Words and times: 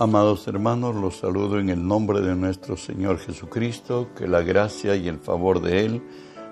Amados 0.00 0.46
hermanos, 0.46 0.94
los 0.94 1.16
saludo 1.16 1.58
en 1.58 1.70
el 1.70 1.84
nombre 1.84 2.20
de 2.20 2.36
nuestro 2.36 2.76
Señor 2.76 3.18
Jesucristo, 3.18 4.10
que 4.14 4.28
la 4.28 4.42
gracia 4.42 4.94
y 4.94 5.08
el 5.08 5.18
favor 5.18 5.60
de 5.60 5.84
Él 5.84 6.02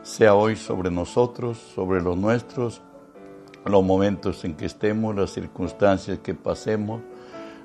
sea 0.03 0.35
hoy 0.35 0.56
sobre 0.56 0.90
nosotros, 0.90 1.56
sobre 1.56 2.03
los 2.03 2.17
nuestros, 2.17 2.83
los 3.65 3.85
momentos 3.85 4.44
en 4.44 4.56
que 4.56 4.67
estemos, 4.67 5.15
las 5.15 5.30
circunstancias 5.30 6.19
que 6.24 6.35
pasemos, 6.35 7.03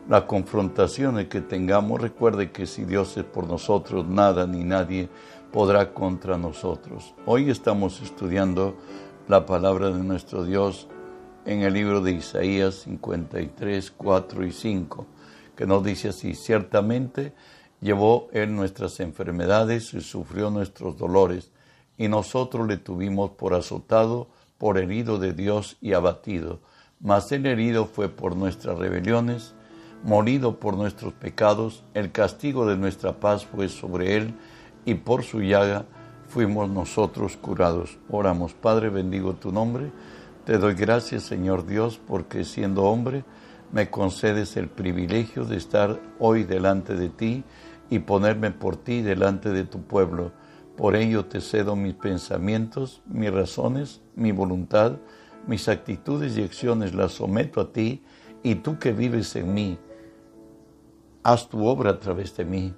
las 0.07 0.25
confrontaciones 0.25 1.29
que 1.29 1.41
tengamos. 1.41 1.99
Recuerde 1.99 2.51
que 2.51 2.67
si 2.67 2.85
Dios 2.85 3.17
es 3.17 3.23
por 3.23 3.47
nosotros, 3.47 4.05
nada 4.05 4.45
ni 4.45 4.63
nadie 4.63 5.09
podrá 5.51 5.95
contra 5.95 6.37
nosotros. 6.37 7.15
Hoy 7.25 7.49
estamos 7.49 8.03
estudiando 8.03 8.75
la 9.27 9.47
palabra 9.47 9.89
de 9.89 10.03
nuestro 10.03 10.43
Dios 10.43 10.87
en 11.43 11.63
el 11.63 11.73
libro 11.73 12.01
de 12.01 12.11
Isaías 12.11 12.75
53, 12.83 13.89
4 13.89 14.45
y 14.45 14.51
5 14.51 15.07
que 15.55 15.65
nos 15.65 15.83
dice 15.83 16.09
así, 16.09 16.35
ciertamente 16.35 17.33
llevó 17.81 18.29
él 18.31 18.55
nuestras 18.55 18.99
enfermedades 18.99 19.93
y 19.93 20.01
sufrió 20.01 20.49
nuestros 20.49 20.97
dolores, 20.97 21.51
y 21.97 22.07
nosotros 22.07 22.67
le 22.67 22.77
tuvimos 22.77 23.31
por 23.31 23.53
azotado, 23.53 24.27
por 24.57 24.77
herido 24.77 25.17
de 25.17 25.33
Dios 25.33 25.77
y 25.81 25.93
abatido. 25.93 26.59
Mas 26.99 27.31
el 27.31 27.45
herido 27.45 27.85
fue 27.85 28.09
por 28.09 28.35
nuestras 28.35 28.77
rebeliones, 28.77 29.53
morido 30.03 30.59
por 30.59 30.77
nuestros 30.77 31.13
pecados, 31.13 31.83
el 31.93 32.11
castigo 32.11 32.65
de 32.65 32.77
nuestra 32.77 33.19
paz 33.19 33.45
fue 33.45 33.69
sobre 33.69 34.17
él, 34.17 34.33
y 34.85 34.95
por 34.95 35.23
su 35.23 35.41
llaga 35.41 35.85
fuimos 36.27 36.69
nosotros 36.69 37.37
curados. 37.37 37.97
Oramos, 38.09 38.53
Padre, 38.53 38.89
bendigo 38.89 39.33
tu 39.33 39.51
nombre. 39.51 39.91
Te 40.45 40.57
doy 40.57 40.73
gracias, 40.73 41.23
Señor 41.23 41.65
Dios, 41.65 41.99
porque 42.07 42.45
siendo 42.45 42.83
hombre, 42.83 43.23
me 43.71 43.89
concedes 43.89 44.57
el 44.57 44.67
privilegio 44.67 45.45
de 45.45 45.57
estar 45.57 45.99
hoy 46.19 46.43
delante 46.43 46.95
de 46.95 47.09
ti 47.09 47.43
y 47.89 47.99
ponerme 47.99 48.51
por 48.51 48.77
ti 48.77 49.01
delante 49.01 49.49
de 49.49 49.63
tu 49.63 49.81
pueblo. 49.81 50.31
Por 50.75 50.95
ello 50.95 51.25
te 51.25 51.41
cedo 51.41 51.75
mis 51.75 51.93
pensamientos, 51.93 53.01
mis 53.05 53.31
razones, 53.31 54.01
mi 54.15 54.31
voluntad, 54.31 54.97
mis 55.47 55.67
actitudes 55.69 56.37
y 56.37 56.43
acciones 56.43 56.93
las 56.93 57.13
someto 57.13 57.61
a 57.61 57.71
ti 57.71 58.03
y 58.43 58.55
tú 58.55 58.79
que 58.79 58.91
vives 58.91 59.35
en 59.35 59.53
mí, 59.53 59.77
haz 61.23 61.49
tu 61.49 61.65
obra 61.65 61.91
a 61.91 61.99
través 61.99 62.35
de 62.35 62.45
mí. 62.45 62.73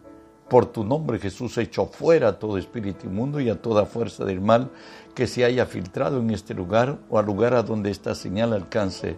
Por 0.49 0.67
tu 0.67 0.83
nombre 0.83 1.19
Jesús 1.19 1.57
echo 1.57 1.87
fuera 1.87 2.27
a 2.27 2.39
todo 2.39 2.57
espíritu 2.57 3.07
inmundo 3.07 3.39
y 3.39 3.49
a 3.49 3.61
toda 3.61 3.85
fuerza 3.85 4.25
del 4.25 4.41
mal 4.41 4.69
que 5.15 5.25
se 5.25 5.45
haya 5.45 5.65
filtrado 5.65 6.19
en 6.19 6.29
este 6.29 6.53
lugar 6.53 6.99
o 7.09 7.17
al 7.17 7.25
lugar 7.25 7.55
a 7.55 7.63
donde 7.63 7.89
esta 7.89 8.13
señal 8.13 8.53
alcance 8.53 9.17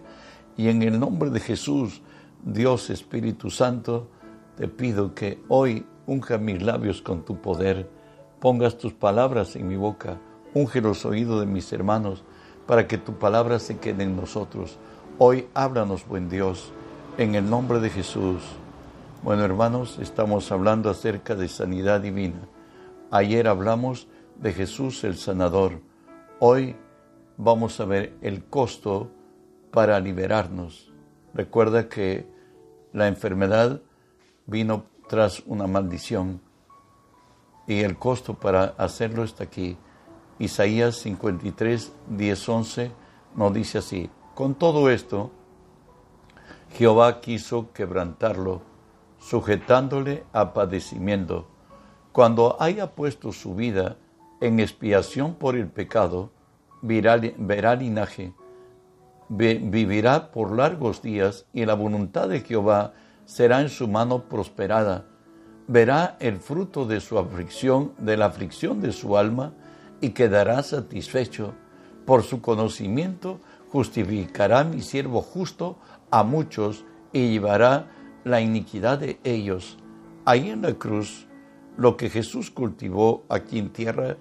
y 0.56 0.68
en 0.68 0.82
el 0.82 0.98
nombre 0.98 1.30
de 1.30 1.40
Jesús, 1.40 2.02
Dios 2.44 2.90
Espíritu 2.90 3.50
Santo, 3.50 4.08
te 4.56 4.68
pido 4.68 5.14
que 5.14 5.42
hoy 5.48 5.86
unja 6.06 6.38
mis 6.38 6.62
labios 6.62 7.02
con 7.02 7.24
tu 7.24 7.40
poder, 7.40 7.90
pongas 8.40 8.78
tus 8.78 8.92
palabras 8.92 9.56
en 9.56 9.68
mi 9.68 9.76
boca, 9.76 10.18
unge 10.54 10.80
los 10.80 11.04
oídos 11.04 11.40
de 11.40 11.46
mis 11.46 11.72
hermanos, 11.72 12.24
para 12.66 12.86
que 12.88 12.98
tu 12.98 13.18
palabra 13.18 13.58
se 13.58 13.78
quede 13.78 14.04
en 14.04 14.16
nosotros. 14.16 14.78
Hoy 15.18 15.46
háblanos, 15.54 16.06
buen 16.06 16.28
Dios, 16.28 16.72
en 17.18 17.34
el 17.34 17.48
nombre 17.48 17.80
de 17.80 17.90
Jesús. 17.90 18.42
Bueno, 19.22 19.44
hermanos, 19.44 19.98
estamos 20.00 20.50
hablando 20.52 20.88
acerca 20.88 21.34
de 21.34 21.48
sanidad 21.48 22.00
divina. 22.00 22.48
Ayer 23.10 23.48
hablamos 23.48 24.08
de 24.40 24.52
Jesús 24.52 25.04
el 25.04 25.16
sanador. 25.16 25.80
Hoy 26.38 26.76
vamos 27.36 27.78
a 27.80 27.84
ver 27.84 28.14
el 28.20 28.44
costo 28.44 29.10
para 29.76 30.00
liberarnos. 30.00 30.90
Recuerda 31.34 31.90
que 31.90 32.26
la 32.94 33.08
enfermedad 33.08 33.82
vino 34.46 34.86
tras 35.06 35.42
una 35.44 35.66
maldición 35.66 36.40
y 37.66 37.80
el 37.80 37.98
costo 37.98 38.32
para 38.32 38.72
hacerlo 38.78 39.22
está 39.22 39.44
aquí. 39.44 39.76
Isaías 40.38 40.96
53, 40.96 41.92
10, 42.08 42.48
11 42.48 42.90
nos 43.34 43.52
dice 43.52 43.76
así, 43.76 44.08
con 44.34 44.54
todo 44.54 44.88
esto, 44.88 45.30
Jehová 46.72 47.20
quiso 47.20 47.70
quebrantarlo, 47.74 48.62
sujetándole 49.18 50.24
a 50.32 50.54
padecimiento. 50.54 51.48
Cuando 52.12 52.56
haya 52.60 52.94
puesto 52.94 53.30
su 53.30 53.54
vida 53.54 53.98
en 54.40 54.58
expiación 54.58 55.34
por 55.34 55.54
el 55.54 55.68
pecado, 55.68 56.30
verá 56.80 57.74
linaje 57.76 58.32
vivirá 59.28 60.30
por 60.30 60.56
largos 60.56 61.02
días 61.02 61.46
y 61.52 61.64
la 61.64 61.74
voluntad 61.74 62.28
de 62.28 62.40
Jehová 62.40 62.92
será 63.24 63.60
en 63.60 63.68
su 63.68 63.88
mano 63.88 64.28
prosperada. 64.28 65.04
Verá 65.68 66.16
el 66.20 66.38
fruto 66.38 66.86
de 66.86 67.00
su 67.00 67.18
aflicción, 67.18 67.92
de 67.98 68.16
la 68.16 68.26
aflicción 68.26 68.80
de 68.80 68.92
su 68.92 69.16
alma, 69.16 69.52
y 70.00 70.10
quedará 70.10 70.62
satisfecho. 70.62 71.54
Por 72.04 72.22
su 72.22 72.40
conocimiento 72.40 73.40
justificará 73.72 74.62
mi 74.62 74.80
siervo 74.80 75.22
justo 75.22 75.78
a 76.10 76.22
muchos 76.22 76.84
y 77.12 77.30
llevará 77.30 77.88
la 78.24 78.40
iniquidad 78.40 78.98
de 78.98 79.18
ellos. 79.24 79.78
Ahí 80.24 80.50
en 80.50 80.62
la 80.62 80.74
cruz, 80.74 81.26
lo 81.76 81.96
que 81.96 82.10
Jesús 82.10 82.50
cultivó 82.50 83.24
aquí 83.28 83.58
en 83.58 83.70
tierra, 83.70 84.16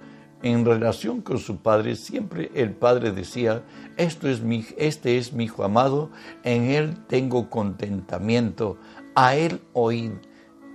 en 0.46 0.64
relación 0.64 1.22
con 1.22 1.40
su 1.40 1.58
padre, 1.58 1.96
siempre 1.96 2.52
el 2.54 2.70
padre 2.72 3.12
decía, 3.12 3.64
Esto 3.98 4.30
es 4.30 4.44
mi, 4.44 4.64
este 4.78 5.18
es 5.18 5.34
mi 5.34 5.46
hijo 5.46 5.64
amado, 5.64 6.12
en 6.44 6.66
él 6.66 7.04
tengo 7.08 7.50
contentamiento, 7.50 8.78
a 9.16 9.36
él 9.36 9.60
oíd. 9.74 10.12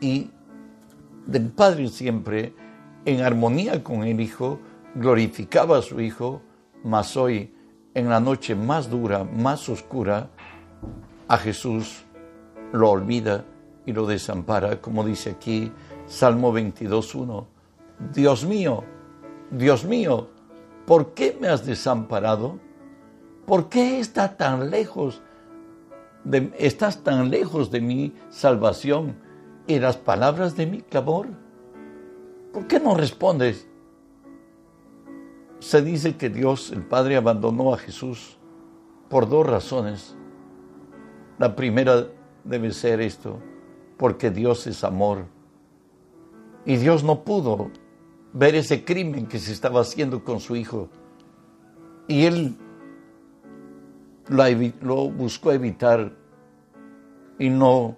Y 0.01 0.33
del 1.25 1.51
padre 1.51 1.87
siempre, 1.87 2.53
en 3.05 3.21
armonía 3.21 3.85
con 3.85 4.03
el 4.03 4.21
hijo, 4.21 4.59
glorificaba 4.97 5.79
a 5.79 5.83
su 5.83 6.01
hijo, 6.01 6.43
mas 6.83 7.17
hoy, 7.17 7.55
en 7.95 8.09
la 8.09 8.19
noche 8.19 8.57
más 8.57 8.91
dura, 8.91 9.23
más 9.23 9.69
oscura, 9.69 10.31
a 11.29 11.39
Jesús 11.39 12.03
lo 12.73 12.91
olvida 12.91 13.45
y 13.87 13.93
lo 13.93 14.05
desampara, 14.05 14.81
como 14.81 15.05
dice 15.05 15.31
aquí 15.31 15.71
Salmo 16.09 16.53
22.1. 16.53 17.47
Dios 18.13 18.45
mío, 18.45 18.83
Dios 19.51 19.85
mío, 19.85 20.29
¿por 20.87 21.13
qué 21.13 21.37
me 21.41 21.49
has 21.49 21.67
desamparado? 21.67 22.59
¿Por 23.47 23.69
qué 23.69 23.99
estás 23.99 24.37
tan 24.37 24.71
lejos 24.71 25.23
de, 26.23 26.53
estás 26.59 27.03
tan 27.03 27.31
lejos 27.31 27.71
de 27.71 27.81
mi 27.81 28.15
salvación 28.29 29.17
y 29.67 29.81
las 29.81 29.97
palabras 29.97 30.57
de 30.57 30.67
mi 30.67 30.83
clamor? 30.83 31.29
¿Por 32.53 32.67
qué 32.69 32.79
no 32.79 32.95
respondes? 32.95 33.67
Se 35.59 35.83
dice 35.83 36.17
que 36.17 36.31
Dios, 36.31 36.71
el 36.71 36.83
Padre, 36.83 37.17
abandonó 37.17 37.75
a 37.75 37.79
Jesús 37.79 38.39
por 39.09 39.29
dos 39.29 39.47
razones. 39.47 40.17
La 41.39 41.57
primera 41.57 42.07
debe 42.45 42.73
ser 42.73 43.01
esto, 43.01 43.39
porque 43.97 44.31
Dios 44.31 44.67
es 44.67 44.85
amor. 44.85 45.27
Y 46.65 46.77
Dios 46.77 47.03
no 47.03 47.25
pudo 47.25 47.71
ver 48.33 48.55
ese 48.55 48.85
crimen 48.85 49.27
que 49.27 49.39
se 49.39 49.53
estaba 49.53 49.81
haciendo 49.81 50.25
con 50.25 50.41
su 50.41 50.57
hijo. 50.57 50.89
Y 52.07 52.27
él 52.27 52.57
lo, 54.29 55.11
buscó 55.11 55.53
evitar 55.53 56.13
y 57.39 57.49
no, 57.49 57.97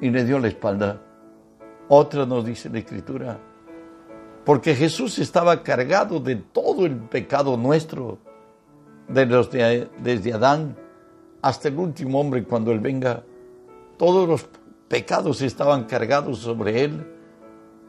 y 0.00 0.10
le 0.10 0.24
dio 0.24 0.38
la 0.38 0.48
espalda. 0.48 1.02
Otra 1.88 2.26
nos 2.26 2.44
dice 2.44 2.68
la 2.68 2.78
escritura, 2.78 3.38
porque 4.44 4.74
Jesús 4.74 5.18
estaba 5.18 5.62
cargado 5.62 6.20
de 6.20 6.36
todo 6.36 6.86
el 6.86 6.96
pecado 6.96 7.56
nuestro, 7.56 8.18
de 9.08 9.26
los 9.26 9.50
desde 9.50 10.32
Adán 10.32 10.76
hasta 11.40 11.68
el 11.68 11.78
último 11.78 12.20
hombre 12.20 12.44
cuando 12.44 12.72
él 12.72 12.80
venga. 12.80 13.22
Todos 13.96 14.28
los 14.28 14.48
pecados 14.88 15.42
estaban 15.42 15.84
cargados 15.84 16.38
sobre 16.38 16.84
él 16.84 17.17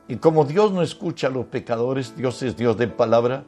y 0.10 0.18
como 0.18 0.44
Dios 0.44 0.72
no 0.72 0.82
escucha 0.82 1.28
a 1.28 1.30
los 1.30 1.46
pecadores, 1.46 2.16
Dios 2.18 2.42
es 2.42 2.58
Dios 2.58 2.76
de 2.78 2.88
palabra, 2.88 3.44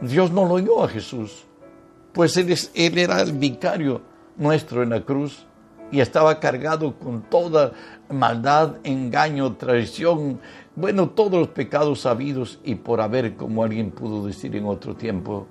Dios 0.00 0.30
no 0.30 0.46
lo 0.46 0.54
oyó 0.54 0.84
a 0.84 0.88
Jesús, 0.88 1.44
pues 2.12 2.36
él, 2.36 2.54
él 2.74 2.98
era 2.98 3.20
el 3.20 3.32
vicario 3.32 4.00
nuestro 4.36 4.84
en 4.84 4.90
la 4.90 5.04
cruz 5.04 5.44
y 5.90 5.98
estaba 5.98 6.38
cargado 6.38 6.96
con 6.96 7.22
toda 7.22 7.72
maldad, 8.08 8.76
engaño, 8.84 9.56
traición, 9.56 10.40
bueno, 10.76 11.10
todos 11.10 11.32
los 11.32 11.48
pecados 11.48 12.02
sabidos 12.02 12.60
y 12.62 12.76
por 12.76 13.00
haber, 13.00 13.34
como 13.34 13.64
alguien 13.64 13.90
pudo 13.90 14.24
decir 14.24 14.54
en 14.54 14.66
otro 14.66 14.94
tiempo. 14.94 15.48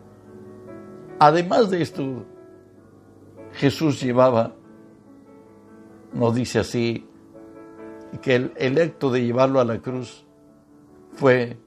Además 1.19 1.69
de 1.69 1.81
esto, 1.81 2.23
Jesús 3.51 4.01
llevaba, 4.01 4.53
nos 6.13 6.33
dice 6.35 6.59
así, 6.59 7.05
que 8.17 8.35
el, 8.35 8.53
el 8.57 8.81
acto 8.81 9.11
de 9.11 9.23
llevarlo 9.23 9.59
a 9.59 9.65
la 9.65 9.79
cruz 9.79 10.25
fue 11.13 11.57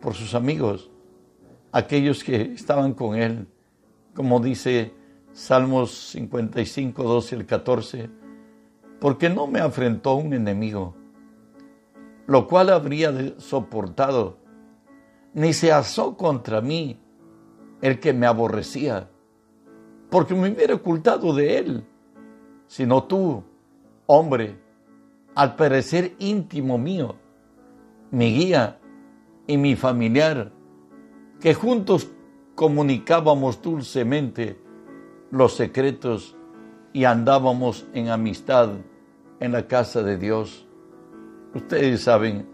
por 0.00 0.14
sus 0.14 0.34
amigos, 0.34 0.90
aquellos 1.72 2.24
que 2.24 2.40
estaban 2.52 2.94
con 2.94 3.16
él, 3.16 3.46
como 4.14 4.40
dice 4.40 4.94
Salmos 5.32 5.92
55, 6.10 7.02
12 7.02 7.36
y 7.36 7.44
14, 7.44 8.10
porque 8.98 9.30
no 9.30 9.46
me 9.46 9.60
afrentó 9.60 10.14
un 10.14 10.34
enemigo, 10.34 10.94
lo 12.26 12.46
cual 12.46 12.70
habría 12.70 13.38
soportado, 13.38 14.38
ni 15.32 15.52
se 15.52 15.72
asó 15.72 16.16
contra 16.16 16.60
mí 16.60 17.00
el 17.80 18.00
que 18.00 18.12
me 18.12 18.26
aborrecía, 18.26 19.08
porque 20.10 20.34
me 20.34 20.50
hubiera 20.50 20.74
ocultado 20.74 21.34
de 21.34 21.58
él, 21.58 21.84
sino 22.66 23.04
tú, 23.04 23.44
hombre, 24.06 24.58
al 25.34 25.56
parecer 25.56 26.14
íntimo 26.18 26.78
mío, 26.78 27.16
mi 28.10 28.34
guía 28.34 28.78
y 29.46 29.56
mi 29.56 29.76
familiar, 29.76 30.52
que 31.40 31.54
juntos 31.54 32.10
comunicábamos 32.54 33.62
dulcemente 33.62 34.60
los 35.30 35.54
secretos 35.54 36.36
y 36.92 37.04
andábamos 37.04 37.86
en 37.94 38.08
amistad 38.08 38.70
en 39.38 39.52
la 39.52 39.66
casa 39.66 40.02
de 40.02 40.18
Dios. 40.18 40.66
Ustedes 41.54 42.02
saben 42.02 42.46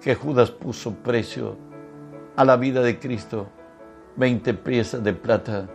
que 0.00 0.14
Judas 0.14 0.50
puso 0.50 0.94
precio 0.94 1.56
a 2.36 2.44
la 2.44 2.56
vida 2.56 2.82
de 2.82 2.98
Cristo, 2.98 3.48
20 4.16 4.54
piezas 4.54 5.02
de 5.02 5.12
plata. 5.12 5.68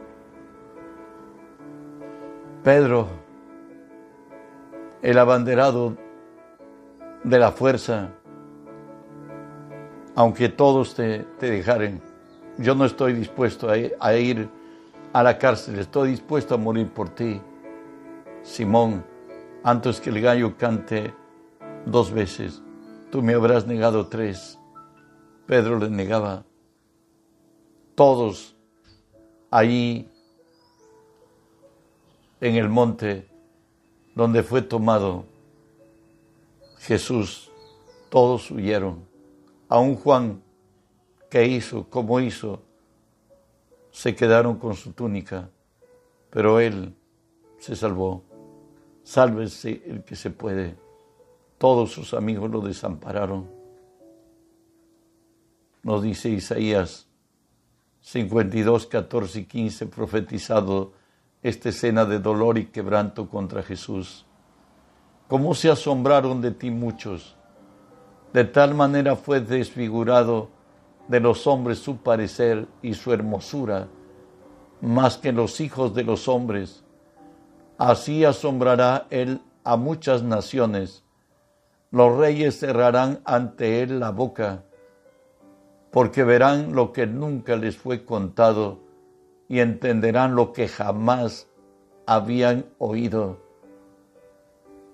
Pedro, 2.63 3.07
el 5.01 5.17
abanderado 5.17 5.97
de 7.23 7.39
la 7.39 7.51
fuerza, 7.51 8.09
aunque 10.15 10.50
todos 10.50 10.95
te, 10.95 11.25
dejaren, 11.39 12.01
yo 12.57 12.75
no 12.75 12.85
estoy 12.85 13.13
dispuesto 13.13 13.69
a 13.69 14.15
ir 14.15 14.50
a 15.13 15.23
la 15.23 15.38
cárcel, 15.38 15.79
estoy 15.79 16.12
dispuesto 16.12 16.56
a 16.56 16.57
morir 16.57 16.89
por 16.89 17.09
ti. 17.09 17.41
Simón, 18.44 19.03
antes 19.63 20.00
que 20.00 20.09
el 20.09 20.21
gallo 20.21 20.57
cante 20.57 21.13
dos 21.85 22.12
veces, 22.12 22.62
tú 23.12 23.21
me 23.21 23.33
habrás 23.33 23.68
negado 23.68 24.07
tres. 24.07 24.57
Pedro 25.45 25.79
le 25.79 25.89
negaba. 25.89 26.45
Todos 27.95 28.56
allí 29.50 30.09
en 32.39 32.56
el 32.56 32.69
monte 32.69 33.27
donde 34.15 34.44
fue 34.44 34.62
tomado 34.62 35.25
Jesús, 36.81 37.51
todos 38.10 38.50
huyeron. 38.50 39.06
Aún 39.69 39.95
Juan, 39.95 40.42
que 41.30 41.45
hizo? 41.45 41.88
como 41.88 42.19
hizo? 42.19 42.63
Se 43.92 44.16
quedaron 44.16 44.57
con 44.57 44.75
su 44.75 44.94
túnica, 44.94 45.50
pero 46.31 46.60
él 46.60 46.95
se 47.60 47.75
salvó. 47.75 48.24
Sálvese 49.04 49.83
el 49.86 50.04
que 50.04 50.16
se 50.16 50.31
puede. 50.31 50.75
Todos 51.60 51.92
sus 51.92 52.16
amigos 52.16 52.50
lo 52.50 52.62
desampararon. 52.62 53.48
Nos 55.83 56.01
dice 56.01 56.30
Isaías 56.30 57.07
52, 58.01 58.88
14 58.88 59.39
y 59.39 59.45
15, 59.45 59.86
profetizado 59.86 60.94
esta 61.44 61.69
escena 61.69 62.06
de 62.06 62.18
dolor 62.18 62.57
y 62.57 62.66
quebranto 62.66 63.30
contra 63.30 63.62
Jesús. 63.62 64.25
¿Cómo 65.31 65.56
se 65.56 65.69
asombraron 65.69 66.42
de 66.42 66.51
ti 66.51 66.72
muchos? 66.72 67.38
De 68.33 68.44
tal 68.44 68.75
manera 68.75 69.16
fue 69.16 69.39
desfigurado 69.39 70.50
de 71.07 71.22
los 71.22 71.48
hombres 71.48 71.80
su 71.80 71.95
parecer 71.95 72.68
y 72.81 72.95
su 72.95 73.13
hermosura, 73.13 73.88
más 74.81 75.18
que 75.18 75.31
los 75.31 75.62
hijos 75.62 75.95
de 75.95 76.04
los 76.04 76.28
hombres 76.28 76.83
Así 77.78 78.25
asombrará 78.25 79.07
él 79.10 79.39
a 79.63 79.78
muchas 79.78 80.22
naciones. 80.22 81.06
Los 81.92 82.18
reyes 82.18 82.60
cerrarán 82.60 83.22
ante 83.24 83.83
él 83.83 84.01
la 84.01 84.12
boca, 84.12 84.66
porque 85.92 86.25
verán 86.25 86.74
lo 86.75 86.92
que 86.92 87.07
nunca 87.07 87.56
les 87.56 87.78
fue 87.78 88.04
contado 88.04 88.81
y 89.48 89.62
entenderán 89.62 90.36
lo 90.36 90.51
que 90.51 90.68
jamás 90.68 91.48
habían 92.06 92.66
oído. 92.80 93.50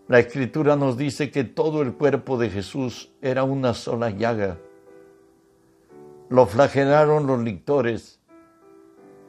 La 0.07 0.19
escritura 0.19 0.77
nos 0.77 0.97
dice 0.97 1.31
que 1.31 1.43
todo 1.43 1.81
el 1.81 1.93
cuerpo 1.93 2.37
de 2.37 2.49
Jesús 2.49 3.11
era 3.21 3.43
una 3.43 3.73
sola 3.73 4.09
llaga. 4.09 4.57
Lo 6.29 6.45
flagelaron 6.45 7.27
los 7.27 7.41
lictores, 7.41 8.21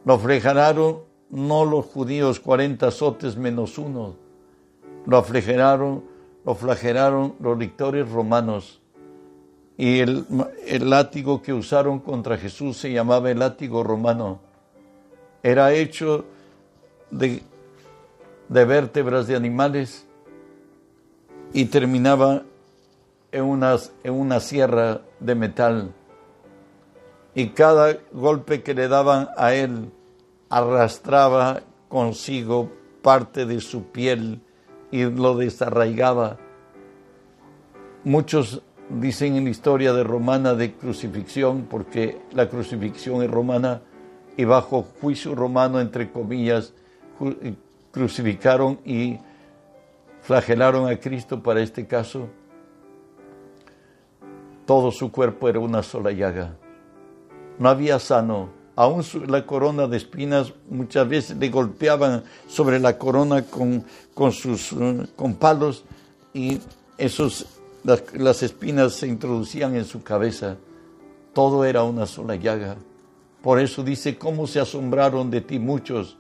lo 0.04 0.18
flagelaron 0.18 1.02
no 1.30 1.64
los 1.64 1.84
judíos 1.84 2.38
cuarenta 2.38 2.88
azotes 2.88 3.36
menos 3.36 3.76
uno. 3.76 4.14
Lo 5.04 5.22
flagelaron, 5.22 6.04
lo 6.44 6.54
flagelaron 6.54 7.34
los 7.40 7.58
lictores 7.58 8.08
romanos. 8.08 8.80
Y 9.76 9.98
el, 9.98 10.26
látigo 10.80 11.42
que 11.42 11.52
usaron 11.52 11.98
contra 11.98 12.38
Jesús 12.38 12.76
se 12.76 12.92
llamaba 12.92 13.30
el 13.30 13.40
látigo 13.40 13.82
romano. 13.82 14.40
Era 15.42 15.72
hecho 15.72 16.24
de 17.10 17.42
vértebras 18.48 19.26
de 19.26 19.36
animales 19.36 20.07
y 21.52 21.66
terminaba 21.66 22.42
en 23.32 23.44
una, 23.44 23.76
en 24.04 24.14
una 24.14 24.40
sierra 24.40 25.00
de 25.20 25.34
metal. 25.34 25.92
Y 27.34 27.48
cada 27.50 27.96
golpe 28.12 28.62
que 28.62 28.74
le 28.74 28.88
daban 28.88 29.28
a 29.36 29.54
él 29.54 29.90
arrastraba 30.48 31.60
consigo 31.88 32.70
parte 33.02 33.46
de 33.46 33.60
su 33.60 33.84
piel 33.84 34.40
y 34.90 35.04
lo 35.04 35.36
desarraigaba. 35.36 36.38
Muchos 38.04 38.62
dicen 38.88 39.36
en 39.36 39.44
la 39.44 39.50
historia 39.50 39.92
de 39.92 40.04
romana 40.04 40.54
de 40.54 40.74
crucifixión, 40.74 41.66
porque 41.68 42.20
la 42.32 42.48
crucifixión 42.48 43.22
es 43.22 43.30
romana 43.30 43.82
y 44.36 44.44
bajo 44.44 44.82
juicio 45.00 45.34
romano, 45.34 45.80
entre 45.80 46.10
comillas, 46.10 46.72
crucificaron 47.90 48.78
y 48.84 49.18
flagelaron 50.28 50.86
a 50.86 51.00
Cristo 51.00 51.42
para 51.42 51.62
este 51.62 51.86
caso. 51.86 52.28
Todo 54.66 54.92
su 54.92 55.10
cuerpo 55.10 55.48
era 55.48 55.58
una 55.58 55.82
sola 55.82 56.12
llaga. 56.12 56.54
No 57.58 57.70
había 57.70 57.98
sano, 57.98 58.50
aún 58.76 59.02
la 59.26 59.46
corona 59.46 59.86
de 59.86 59.96
espinas 59.96 60.52
muchas 60.68 61.08
veces 61.08 61.38
le 61.38 61.48
golpeaban 61.48 62.24
sobre 62.46 62.78
la 62.78 62.98
corona 62.98 63.40
con, 63.40 63.82
con 64.12 64.32
sus 64.32 64.70
eh, 64.74 65.06
con 65.16 65.32
palos 65.36 65.84
y 66.34 66.60
esos, 66.98 67.46
las, 67.82 68.02
las 68.12 68.42
espinas 68.42 68.92
se 68.92 69.06
introducían 69.06 69.76
en 69.76 69.86
su 69.86 70.02
cabeza. 70.02 70.58
Todo 71.32 71.64
era 71.64 71.84
una 71.84 72.04
sola 72.04 72.36
llaga. 72.36 72.76
Por 73.40 73.60
eso 73.60 73.82
dice, 73.82 74.18
¿cómo 74.18 74.46
se 74.46 74.60
asombraron 74.60 75.30
de 75.30 75.40
ti 75.40 75.58
muchos? 75.58 76.18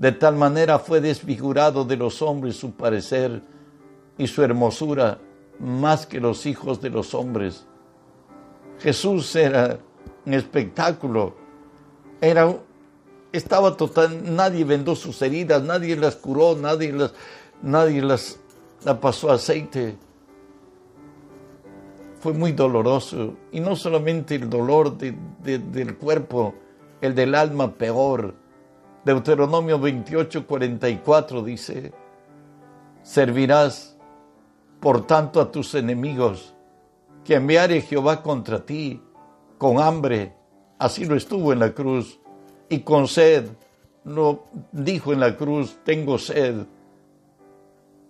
De 0.00 0.10
tal 0.10 0.34
manera 0.34 0.80
fue 0.80 1.00
desfigurado 1.00 1.84
de 1.84 1.96
los 1.96 2.20
hombres 2.22 2.56
su 2.56 2.72
parecer 2.72 3.40
y 4.18 4.26
su 4.26 4.42
hermosura 4.42 5.18
más 5.60 6.06
que 6.06 6.18
los 6.18 6.44
hijos 6.46 6.80
de 6.80 6.90
los 6.90 7.14
hombres. 7.14 7.64
Jesús 8.80 9.36
era 9.36 9.78
un 10.26 10.34
espectáculo 10.34 11.40
era, 12.20 12.54
estaba 13.32 13.76
total, 13.76 14.34
nadie 14.34 14.64
vendó 14.64 14.94
sus 14.94 15.20
heridas, 15.22 15.62
nadie 15.62 15.96
las 15.96 16.16
curó, 16.16 16.54
nadie 16.56 16.92
las, 16.92 17.14
nadie 17.62 18.02
las, 18.02 18.38
la 18.84 19.00
pasó 19.00 19.30
aceite. 19.30 19.96
Fue 22.20 22.34
muy 22.34 22.52
doloroso. 22.52 23.34
Y 23.52 23.60
no 23.60 23.74
solamente 23.76 24.34
el 24.34 24.50
dolor 24.50 24.98
del 24.98 25.96
cuerpo, 25.96 26.54
el 27.00 27.14
del 27.14 27.34
alma 27.34 27.72
peor. 27.72 28.34
Deuteronomio 29.12 29.78
28, 29.78 30.46
44 30.46 31.42
dice, 31.42 31.92
servirás 33.02 33.96
por 34.80 35.06
tanto 35.06 35.40
a 35.40 35.50
tus 35.50 35.74
enemigos 35.74 36.54
que 37.24 37.34
enviare 37.34 37.80
Jehová 37.80 38.22
contra 38.22 38.64
ti 38.64 39.02
con 39.58 39.78
hambre 39.78 40.40
Así 40.80 41.04
lo 41.04 41.14
estuvo 41.14 41.52
en 41.52 41.58
la 41.58 41.74
cruz. 41.74 42.18
Y 42.70 42.80
con 42.80 43.06
sed, 43.06 43.50
no 44.02 44.46
dijo 44.72 45.12
en 45.12 45.20
la 45.20 45.36
cruz, 45.36 45.76
tengo 45.84 46.18
sed. 46.18 46.64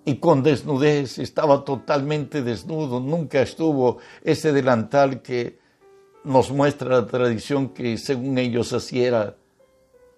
Y 0.05 0.15
con 0.17 0.45
desnudez, 0.45 1.19
estaba 1.19 1.65
totalmente 1.65 2.43
desnudo, 2.43 3.01
nunca 3.01 3.43
estuvo 3.43 3.99
ese 4.23 4.53
delantal 4.53 5.21
que 5.21 5.59
nos 6.23 6.53
muestra 6.53 6.91
la 6.91 7.07
tradición 7.09 7.71
que 7.71 7.99
según 7.99 8.39
ellos 8.39 8.73
así 8.73 9.03
era. 9.03 9.37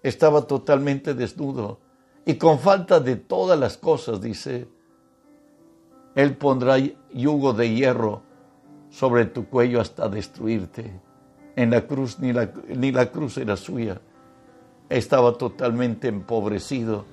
Estaba 0.02 0.42
totalmente 0.42 1.14
desnudo. 1.14 1.80
Y 2.25 2.35
con 2.35 2.59
falta 2.59 3.00
de 3.00 3.16
todas 3.16 3.59
las 3.59 3.76
cosas, 3.76 4.21
dice, 4.21 4.68
Él 6.14 6.37
pondrá 6.37 6.76
yugo 7.12 7.52
de 7.52 7.75
hierro 7.75 8.23
sobre 8.90 9.26
tu 9.26 9.47
cuello 9.47 9.80
hasta 9.80 10.09
destruirte 10.09 11.00
en 11.56 11.71
la 11.71 11.87
cruz, 11.87 12.18
ni 12.18 12.32
la, 12.32 12.52
ni 12.68 12.92
la 12.92 13.11
cruz 13.11 13.38
era 13.38 13.56
suya. 13.56 14.00
Estaba 14.88 15.32
totalmente 15.38 16.09
empobrecido, 16.09 17.04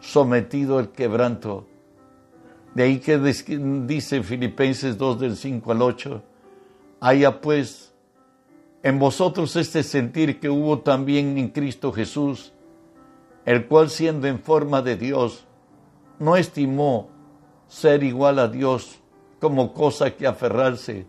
sometido 0.00 0.78
al 0.78 0.90
quebranto. 0.90 1.66
De 2.74 2.84
ahí 2.84 2.98
que 2.98 3.18
dice 3.18 4.22
Filipenses 4.22 4.96
2 4.96 5.20
del 5.20 5.36
5 5.36 5.72
al 5.72 5.82
8, 5.82 6.22
haya 7.00 7.40
pues 7.40 7.87
en 8.82 8.98
vosotros 8.98 9.56
este 9.56 9.82
sentir 9.82 10.40
que 10.40 10.48
hubo 10.48 10.80
también 10.80 11.36
en 11.38 11.48
Cristo 11.48 11.92
Jesús, 11.92 12.52
el 13.44 13.66
cual 13.66 13.90
siendo 13.90 14.26
en 14.28 14.38
forma 14.38 14.82
de 14.82 14.96
Dios, 14.96 15.46
no 16.18 16.36
estimó 16.36 17.08
ser 17.66 18.02
igual 18.02 18.38
a 18.38 18.48
Dios 18.48 19.00
como 19.40 19.72
cosa 19.72 20.16
que 20.16 20.26
aferrarse, 20.26 21.06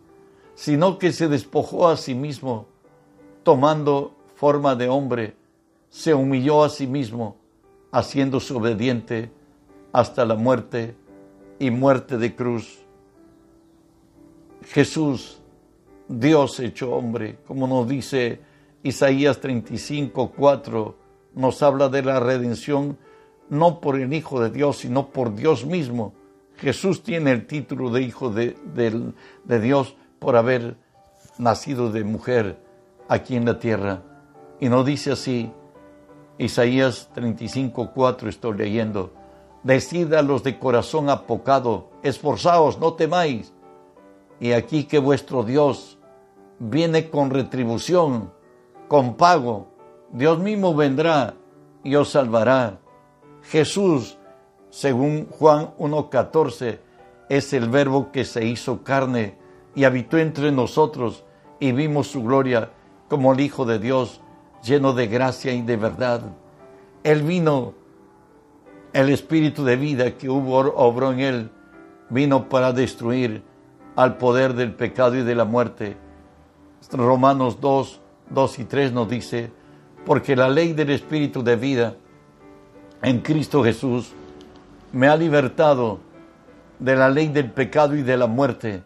sino 0.56 1.00
que 1.00 1.12
se 1.12 1.28
despojó 1.28 1.88
a 1.88 1.98
sí 1.98 2.16
mismo, 2.16 2.68
tomando 3.44 4.16
forma 4.36 4.76
de 4.76 4.90
hombre, 4.90 5.36
se 5.90 6.14
humilló 6.14 6.64
a 6.64 6.70
sí 6.70 6.88
mismo, 6.88 7.38
haciéndose 7.92 8.54
obediente 8.54 9.32
hasta 9.92 10.26
la 10.26 10.36
muerte 10.36 10.96
y 11.58 11.72
muerte 11.72 12.18
de 12.18 12.36
cruz. 12.36 12.80
Jesús, 14.66 15.39
Dios 16.10 16.60
hecho 16.60 16.92
hombre, 16.92 17.38
como 17.48 17.68
nos 17.68 17.88
dice 17.88 18.40
Isaías 18.82 19.40
35, 19.40 20.34
4, 20.36 20.96
nos 21.36 21.62
habla 21.62 21.88
de 21.88 22.02
la 22.02 22.20
redención 22.20 22.98
no 23.50 23.80
por 23.80 23.96
el 24.00 24.12
Hijo 24.12 24.42
de 24.42 24.50
Dios, 24.50 24.80
sino 24.80 25.10
por 25.10 25.36
Dios 25.36 25.68
mismo. 25.68 26.14
Jesús 26.58 27.04
tiene 27.04 27.32
el 27.32 27.46
título 27.46 27.92
de 27.92 28.02
Hijo 28.02 28.32
de, 28.32 28.58
de 29.44 29.60
Dios 29.60 29.96
por 30.18 30.36
haber 30.36 30.78
nacido 31.38 31.92
de 31.92 32.04
mujer 32.04 32.60
aquí 33.08 33.36
en 33.36 33.46
la 33.46 33.60
tierra. 33.60 34.02
Y 34.60 34.68
no 34.68 34.84
dice 34.84 35.12
así, 35.12 35.52
Isaías 36.40 37.12
35, 37.14 37.92
4 37.94 38.30
estoy 38.30 38.58
leyendo, 38.58 39.14
Decid 39.62 40.12
a 40.14 40.24
los 40.24 40.42
de 40.42 40.58
corazón 40.58 41.10
apocado, 41.10 41.92
esforzaos, 42.02 42.80
no 42.80 42.94
temáis. 42.94 43.54
Y 44.40 44.54
aquí 44.54 44.86
que 44.86 44.98
vuestro 44.98 45.44
Dios 45.44 45.99
viene 46.60 47.10
con 47.10 47.30
retribución, 47.30 48.32
con 48.88 49.16
pago. 49.16 49.68
Dios 50.12 50.40
mismo 50.40 50.76
vendrá 50.76 51.36
y 51.84 51.96
os 51.96 52.10
salvará. 52.10 52.80
Jesús, 53.44 54.18
según 54.70 55.28
Juan 55.30 55.72
1.14, 55.78 56.80
es 57.30 57.54
el 57.54 57.70
verbo 57.70 58.12
que 58.12 58.26
se 58.26 58.46
hizo 58.46 58.84
carne 58.84 59.38
y 59.76 59.84
habitó 59.84 60.18
entre 60.18 60.52
nosotros 60.52 61.24
y 61.60 61.72
vimos 61.72 62.08
su 62.08 62.24
gloria 62.24 62.72
como 63.08 63.34
el 63.34 63.40
Hijo 63.40 63.66
de 63.66 63.80
Dios, 63.80 64.22
lleno 64.64 64.94
de 64.94 65.08
gracia 65.08 65.54
y 65.54 65.62
de 65.62 65.78
verdad. 65.78 66.22
Él 67.04 67.22
vino 67.24 67.74
el 68.94 69.10
espíritu 69.10 69.64
de 69.64 69.76
vida 69.76 70.18
que 70.18 70.30
hubo 70.30 70.58
obró 70.58 71.12
en 71.12 71.20
él 71.20 71.52
vino 72.10 72.50
para 72.50 72.74
destruir 72.74 73.44
al 73.96 74.18
poder 74.18 74.54
del 74.54 74.74
pecado 74.74 75.16
y 75.16 75.24
de 75.24 75.36
la 75.36 75.46
muerte. 75.46 75.98
Romanos 76.92 77.60
2, 77.62 78.02
2 78.30 78.60
y 78.60 78.64
3 78.66 78.94
nos 78.94 79.10
dice, 79.10 79.52
porque 80.06 80.36
la 80.36 80.50
ley 80.50 80.74
del 80.74 80.90
espíritu 80.90 81.44
de 81.44 81.56
vida 81.56 81.96
en 83.02 83.20
Cristo 83.20 83.64
Jesús 83.64 84.14
me 84.92 85.08
ha 85.08 85.16
libertado 85.16 86.00
de 86.80 86.96
la 86.96 87.10
ley 87.10 87.28
del 87.28 87.52
pecado 87.52 87.96
y 87.96 88.02
de 88.02 88.18
la 88.18 88.28
muerte, 88.28 88.84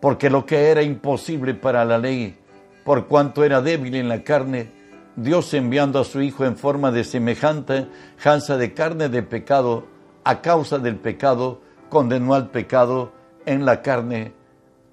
porque 0.00 0.30
lo 0.30 0.44
que 0.44 0.68
era 0.68 0.82
imposible 0.82 1.54
para 1.54 1.84
la 1.84 1.98
ley, 1.98 2.36
por 2.84 3.06
cuanto 3.06 3.44
era 3.44 3.62
débil 3.62 3.94
en 3.94 4.08
la 4.08 4.22
carne, 4.22 4.70
Dios 5.16 5.52
enviando 5.54 5.98
a 5.98 6.04
su 6.04 6.20
Hijo 6.20 6.44
en 6.44 6.56
forma 6.56 6.92
de 6.92 7.04
semejante 7.04 7.88
janza 8.18 8.56
de 8.56 8.72
carne 8.74 9.08
de 9.08 9.22
pecado, 9.22 9.86
a 10.24 10.40
causa 10.42 10.78
del 10.78 10.96
pecado, 10.96 11.60
condenó 11.88 12.34
al 12.34 12.50
pecado 12.50 13.12
en 13.46 13.64
la 13.64 13.82
carne. 13.82 14.37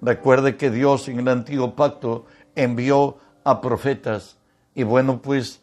Recuerde 0.06 0.56
que 0.56 0.70
Dios 0.70 1.08
en 1.08 1.18
el 1.18 1.26
antiguo 1.26 1.74
pacto 1.74 2.26
envió 2.54 3.18
a 3.42 3.60
profetas 3.60 4.38
y 4.72 4.84
bueno, 4.84 5.20
pues 5.20 5.62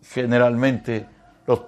generalmente 0.00 1.06
los, 1.46 1.60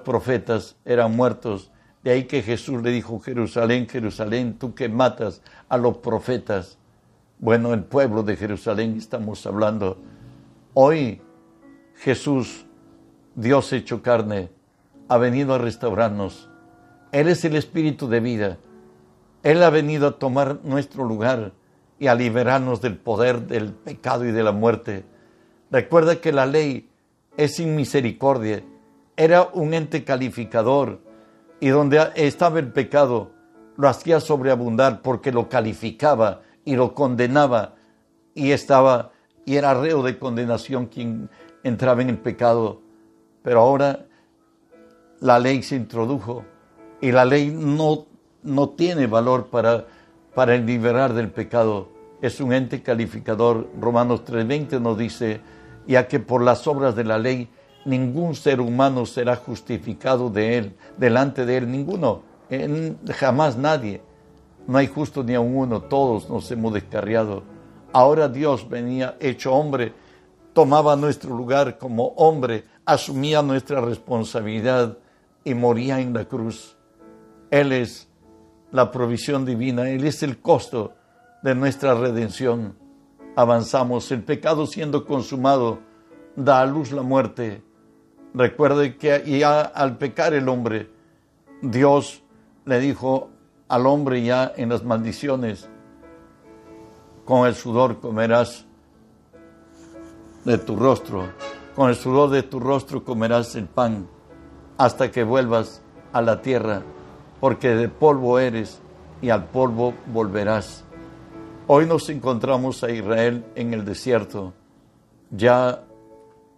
profetas 0.00 0.76
eran 0.84 1.16
muertos. 1.16 1.70
De 2.04 2.10
ahí 2.10 2.24
que 2.24 2.42
Jesús 2.42 2.82
le 2.82 2.90
dijo, 2.90 3.18
Jerusalén, 3.20 3.88
Jerusalén, 3.88 4.58
tú 4.58 4.74
que 4.74 4.90
matas 4.90 5.40
a 5.70 5.78
los 5.78 5.96
profetas. 5.96 6.76
Bueno, 7.38 7.72
el 7.72 7.82
pueblo 7.82 8.22
de 8.22 8.36
Jerusalén 8.36 8.98
estamos 8.98 9.46
hablando. 9.46 9.96
Hoy 10.74 11.22
Jesús, 11.94 12.66
Dios 13.34 13.72
hecho 13.72 14.02
carne, 14.02 14.50
ha 15.08 15.16
venido 15.16 15.54
a 15.54 15.58
restaurarnos. 15.58 16.50
Él 17.10 17.26
es 17.28 17.42
el 17.46 17.56
Espíritu 17.56 18.06
de 18.06 18.20
vida. 18.20 18.58
Él 19.48 19.62
ha 19.62 19.70
venido 19.70 20.08
a 20.08 20.18
tomar 20.18 20.58
nuestro 20.62 21.04
lugar 21.04 21.52
y 21.98 22.08
a 22.08 22.14
liberarnos 22.14 22.82
del 22.82 22.98
poder 22.98 23.46
del 23.46 23.72
pecado 23.72 24.26
y 24.26 24.30
de 24.30 24.42
la 24.42 24.52
muerte. 24.52 25.06
Recuerda 25.70 26.20
que 26.20 26.32
la 26.32 26.44
ley 26.44 26.90
es 27.34 27.56
sin 27.56 27.74
misericordia. 27.74 28.62
Era 29.16 29.48
un 29.54 29.72
ente 29.72 30.04
calificador 30.04 31.00
y 31.60 31.68
donde 31.68 31.98
estaba 32.16 32.58
el 32.58 32.74
pecado 32.74 33.30
lo 33.78 33.88
hacía 33.88 34.20
sobreabundar 34.20 35.00
porque 35.00 35.32
lo 35.32 35.48
calificaba 35.48 36.42
y 36.66 36.76
lo 36.76 36.92
condenaba 36.92 37.76
y 38.34 38.50
estaba 38.50 39.12
y 39.46 39.56
era 39.56 39.72
reo 39.72 40.02
de 40.02 40.18
condenación 40.18 40.88
quien 40.88 41.30
entraba 41.62 42.02
en 42.02 42.10
el 42.10 42.18
pecado, 42.18 42.82
pero 43.42 43.60
ahora 43.60 44.08
la 45.20 45.38
ley 45.38 45.62
se 45.62 45.76
introdujo 45.76 46.44
y 47.00 47.12
la 47.12 47.24
ley 47.24 47.50
no, 47.50 48.08
no 48.42 48.70
tiene 48.70 49.06
valor 49.06 49.46
para, 49.46 49.86
para 50.34 50.56
liberar 50.56 51.12
del 51.12 51.30
pecado. 51.30 51.88
Es 52.20 52.40
un 52.40 52.52
ente 52.52 52.82
calificador. 52.82 53.68
Romanos 53.80 54.24
3:20 54.24 54.80
nos 54.80 54.98
dice, 54.98 55.40
ya 55.86 56.08
que 56.08 56.20
por 56.20 56.42
las 56.42 56.66
obras 56.66 56.96
de 56.96 57.04
la 57.04 57.18
ley 57.18 57.48
ningún 57.84 58.34
ser 58.34 58.60
humano 58.60 59.06
será 59.06 59.36
justificado 59.36 60.28
de 60.28 60.58
él, 60.58 60.76
delante 60.96 61.46
de 61.46 61.58
él, 61.58 61.70
ninguno, 61.70 62.22
jamás 63.14 63.56
nadie. 63.56 64.02
No 64.66 64.76
hay 64.76 64.86
justo 64.86 65.22
ni 65.22 65.34
a 65.34 65.40
uno, 65.40 65.80
todos 65.82 66.28
nos 66.28 66.50
hemos 66.50 66.74
descarriado. 66.74 67.42
Ahora 67.92 68.28
Dios 68.28 68.68
venía 68.68 69.16
hecho 69.20 69.54
hombre 69.54 69.94
tomaba 70.58 70.96
nuestro 70.96 71.36
lugar 71.36 71.78
como 71.78 72.08
hombre, 72.16 72.64
asumía 72.84 73.42
nuestra 73.42 73.80
responsabilidad 73.80 74.98
y 75.44 75.54
moría 75.54 76.00
en 76.00 76.12
la 76.12 76.24
cruz. 76.24 76.76
Él 77.48 77.70
es 77.70 78.07
la 78.72 78.90
provisión 78.90 79.44
divina, 79.44 79.88
Él 79.88 80.04
es 80.04 80.22
el 80.22 80.38
costo 80.38 80.94
de 81.42 81.54
nuestra 81.54 81.94
redención. 81.94 82.76
Avanzamos, 83.36 84.10
el 84.10 84.22
pecado 84.22 84.66
siendo 84.66 85.04
consumado 85.04 85.78
da 86.36 86.60
a 86.60 86.66
luz 86.66 86.92
la 86.92 87.02
muerte. 87.02 87.62
Recuerde 88.34 88.96
que 88.96 89.38
ya 89.38 89.60
al 89.60 89.96
pecar 89.96 90.34
el 90.34 90.48
hombre, 90.48 90.90
Dios 91.62 92.22
le 92.64 92.78
dijo 92.80 93.30
al 93.68 93.86
hombre 93.86 94.22
ya 94.22 94.52
en 94.56 94.68
las 94.68 94.84
maldiciones, 94.84 95.68
con 97.24 97.46
el 97.46 97.54
sudor 97.54 98.00
comerás 98.00 98.66
de 100.44 100.58
tu 100.58 100.76
rostro, 100.76 101.28
con 101.74 101.90
el 101.90 101.96
sudor 101.96 102.30
de 102.30 102.42
tu 102.42 102.60
rostro 102.60 103.04
comerás 103.04 103.54
el 103.54 103.66
pan 103.66 104.08
hasta 104.78 105.10
que 105.10 105.24
vuelvas 105.24 105.82
a 106.12 106.22
la 106.22 106.40
tierra, 106.40 106.82
porque 107.40 107.70
de 107.70 107.88
polvo 107.88 108.38
eres 108.38 108.80
y 109.22 109.30
al 109.30 109.46
polvo 109.46 109.94
volverás. 110.12 110.84
Hoy 111.66 111.86
nos 111.86 112.08
encontramos 112.08 112.82
a 112.82 112.90
Israel 112.90 113.44
en 113.54 113.74
el 113.74 113.84
desierto. 113.84 114.54
Ya 115.30 115.84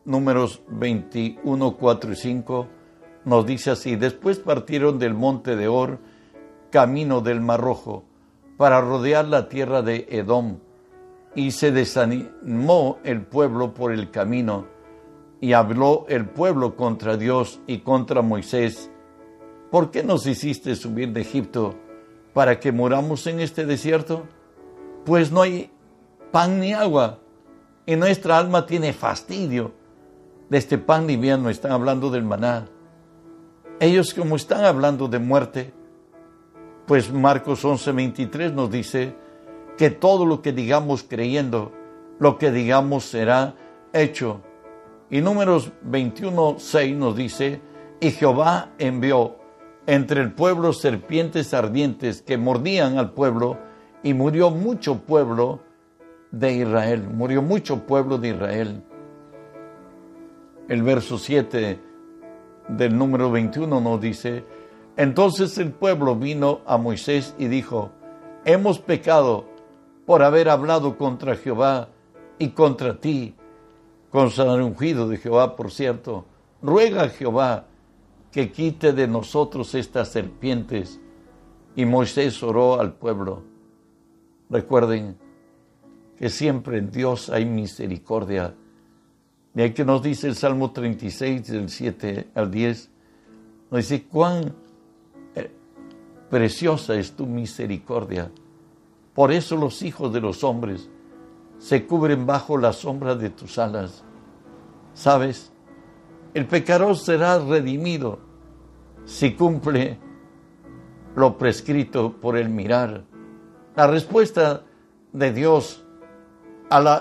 números 0.04 0.62
21, 0.68 1.76
4 1.76 2.12
y 2.12 2.16
5 2.16 2.66
nos 3.25 3.46
dice 3.46 3.70
así, 3.70 3.96
después 3.96 4.38
partieron 4.38 4.99
del 4.99 5.14
monte 5.14 5.56
de 5.56 5.68
Or, 5.68 5.99
camino 6.70 7.20
del 7.20 7.40
Mar 7.40 7.60
Rojo, 7.60 8.04
para 8.56 8.80
rodear 8.80 9.26
la 9.26 9.49
tierra 9.49 9.82
de 9.82 10.06
Edom 10.10 10.58
y 11.34 11.52
se 11.52 11.70
desanimó 11.70 12.99
el 13.04 13.22
pueblo 13.22 13.75
por 13.75 13.92
el 13.92 14.10
camino, 14.10 14.66
y 15.40 15.52
habló 15.52 16.06
el 16.08 16.26
pueblo 16.26 16.76
contra 16.76 17.16
Dios 17.16 17.60
y 17.66 17.78
contra 17.78 18.22
Moisés. 18.22 18.89
¿Por 19.70 19.90
qué 19.90 20.02
nos 20.02 20.26
hiciste 20.26 20.74
subir 20.74 21.12
de 21.12 21.20
Egipto 21.20 21.74
para 22.34 22.58
que 22.58 22.72
moramos 22.72 23.26
en 23.26 23.40
este 23.40 23.66
desierto? 23.66 24.24
Pues 25.04 25.30
no 25.30 25.42
hay 25.42 25.70
pan 26.32 26.60
ni 26.60 26.72
agua, 26.72 27.18
y 27.86 27.96
nuestra 27.96 28.38
alma 28.38 28.66
tiene 28.66 28.92
fastidio 28.92 29.72
de 30.48 30.58
este 30.58 30.78
pan 30.78 31.06
liviano. 31.06 31.50
Están 31.50 31.72
hablando 31.72 32.10
del 32.10 32.24
maná. 32.24 32.66
Ellos 33.78 34.12
como 34.12 34.36
están 34.36 34.64
hablando 34.64 35.08
de 35.08 35.18
muerte, 35.18 35.72
pues 36.86 37.12
Marcos 37.12 37.64
11:23 37.64 38.52
nos 38.52 38.70
dice, 38.70 39.14
que 39.80 39.90
todo 39.90 40.26
lo 40.26 40.42
que 40.42 40.52
digamos 40.52 41.02
creyendo, 41.02 41.72
lo 42.18 42.36
que 42.36 42.50
digamos 42.50 43.04
será 43.04 43.54
hecho. 43.94 44.42
Y 45.08 45.22
números 45.22 45.72
21, 45.82 46.56
6 46.58 46.96
nos 46.96 47.16
dice, 47.16 47.62
y 47.98 48.10
Jehová 48.10 48.72
envió 48.76 49.39
entre 49.90 50.20
el 50.20 50.30
pueblo 50.30 50.73
serpientes 50.73 51.52
ardientes 51.52 52.23
que 52.23 52.38
mordían 52.38 52.97
al 52.97 53.11
pueblo 53.11 53.59
y 54.04 54.14
murió 54.14 54.52
mucho 54.52 55.00
pueblo 55.00 55.59
de 56.30 56.52
Israel, 56.52 57.09
murió 57.12 57.42
mucho 57.42 57.88
pueblo 57.88 58.16
de 58.16 58.28
Israel. 58.28 58.85
El 60.68 60.85
verso 60.85 61.18
7 61.18 61.80
del 62.68 62.97
número 62.97 63.32
21 63.32 63.80
nos 63.80 64.00
dice, 64.00 64.44
entonces 64.97 65.59
el 65.59 65.73
pueblo 65.73 66.14
vino 66.14 66.61
a 66.66 66.78
Moisés 66.78 67.35
y 67.37 67.49
dijo, 67.49 67.90
hemos 68.44 68.78
pecado 68.78 69.47
por 70.06 70.23
haber 70.23 70.50
hablado 70.50 70.97
contra 70.97 71.35
Jehová 71.35 71.88
y 72.38 72.50
contra 72.50 73.00
ti, 73.00 73.35
con 74.11 74.30
ungido 74.62 75.09
de 75.09 75.16
Jehová, 75.16 75.56
por 75.56 75.73
cierto. 75.73 76.26
Ruega 76.62 77.02
a 77.02 77.09
Jehová 77.09 77.64
que 78.32 78.52
quite 78.52 78.92
de 78.92 79.08
nosotros 79.08 79.75
estas 79.75 80.08
serpientes. 80.08 81.00
Y 81.76 81.84
Moisés 81.84 82.42
oró 82.42 82.80
al 82.80 82.94
pueblo. 82.94 83.42
Recuerden 84.49 85.16
que 86.16 86.28
siempre 86.28 86.78
en 86.78 86.90
Dios 86.90 87.30
hay 87.30 87.46
misericordia. 87.46 88.54
Y 89.54 89.62
hay 89.62 89.72
que 89.72 89.84
nos 89.84 90.02
dice 90.02 90.28
el 90.28 90.37
Salmo 90.37 90.70
36, 90.70 91.46
del 91.49 91.68
7 91.68 92.30
al 92.34 92.50
10, 92.50 92.90
nos 93.70 93.78
dice, 93.78 94.04
cuán 94.04 94.54
eh, 95.34 95.50
preciosa 96.28 96.94
es 96.94 97.12
tu 97.12 97.26
misericordia. 97.26 98.30
Por 99.14 99.32
eso 99.32 99.56
los 99.56 99.82
hijos 99.82 100.12
de 100.12 100.20
los 100.20 100.44
hombres 100.44 100.88
se 101.58 101.87
cubren 101.87 102.26
bajo 102.26 102.58
la 102.58 102.72
sombra 102.72 103.14
de 103.14 103.30
tus 103.30 103.58
alas. 103.58 104.04
¿Sabes? 104.94 105.50
El 106.34 106.46
pecador 106.46 106.96
será 106.96 107.38
redimido 107.38 108.18
si 109.04 109.34
cumple 109.34 109.99
lo 111.16 111.37
prescrito 111.37 112.12
por 112.12 112.37
el 112.37 112.49
mirar. 112.49 113.04
La 113.75 113.87
respuesta 113.87 114.62
de 115.12 115.32
Dios 115.32 115.84
a 116.68 116.80
la, 116.80 116.94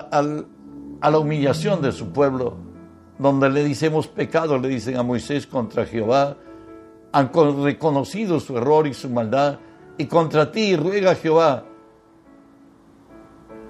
a 1.00 1.10
la 1.10 1.18
humillación 1.18 1.80
de 1.80 1.92
su 1.92 2.12
pueblo, 2.12 2.56
donde 3.18 3.50
le 3.50 3.62
dicemos 3.62 4.08
pecado, 4.08 4.58
le 4.58 4.68
dicen 4.68 4.96
a 4.96 5.02
Moisés 5.02 5.46
contra 5.46 5.86
Jehová, 5.86 6.36
han 7.12 7.30
reconocido 7.62 8.40
su 8.40 8.56
error 8.56 8.86
y 8.86 8.94
su 8.94 9.08
maldad, 9.08 9.58
y 9.98 10.06
contra 10.06 10.50
ti 10.50 10.74
ruega 10.76 11.14
Jehová 11.14 11.64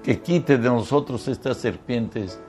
que 0.03 0.19
quite 0.21 0.57
de 0.57 0.69
nosotros 0.69 1.27
estas 1.27 1.57
serpientes. 1.57 2.39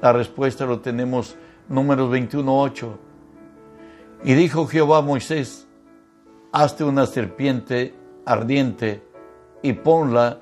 La 0.00 0.12
respuesta 0.12 0.64
lo 0.64 0.80
tenemos 0.80 1.36
números 1.68 2.10
21.8. 2.10 2.96
Y 4.24 4.34
dijo 4.34 4.66
Jehová 4.66 4.98
a 4.98 5.02
Moisés, 5.02 5.66
hazte 6.52 6.84
una 6.84 7.06
serpiente 7.06 7.94
ardiente 8.24 9.02
y 9.62 9.72
ponla 9.74 10.40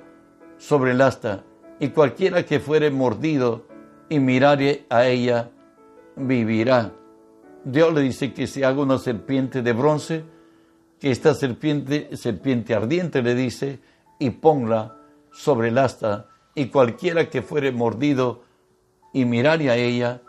sobre 0.58 0.92
el 0.92 1.00
asta, 1.00 1.44
y 1.80 1.88
cualquiera 1.88 2.44
que 2.44 2.60
fuere 2.60 2.90
mordido 2.90 3.66
y 4.08 4.20
mirare 4.20 4.86
a 4.88 5.06
ella, 5.06 5.50
vivirá. 6.16 6.92
Dios 7.64 7.92
le 7.92 8.02
dice 8.02 8.32
que 8.32 8.46
se 8.46 8.64
haga 8.64 8.82
una 8.82 8.98
serpiente 8.98 9.62
de 9.62 9.72
bronce, 9.72 10.24
que 11.00 11.10
esta 11.10 11.34
serpiente, 11.34 12.16
serpiente 12.16 12.74
ardiente 12.74 13.22
le 13.22 13.34
dice, 13.34 13.80
y 14.18 14.30
ponla 14.30 14.96
sobre 15.32 15.68
el 15.68 15.78
asta, 15.78 16.28
y 16.54 16.66
cualquiera 16.66 17.28
que 17.30 17.42
fuere 17.42 17.72
mordido 17.72 18.42
y 19.12 19.24
mirare 19.24 19.70
a 19.70 19.76
ella, 19.76 20.22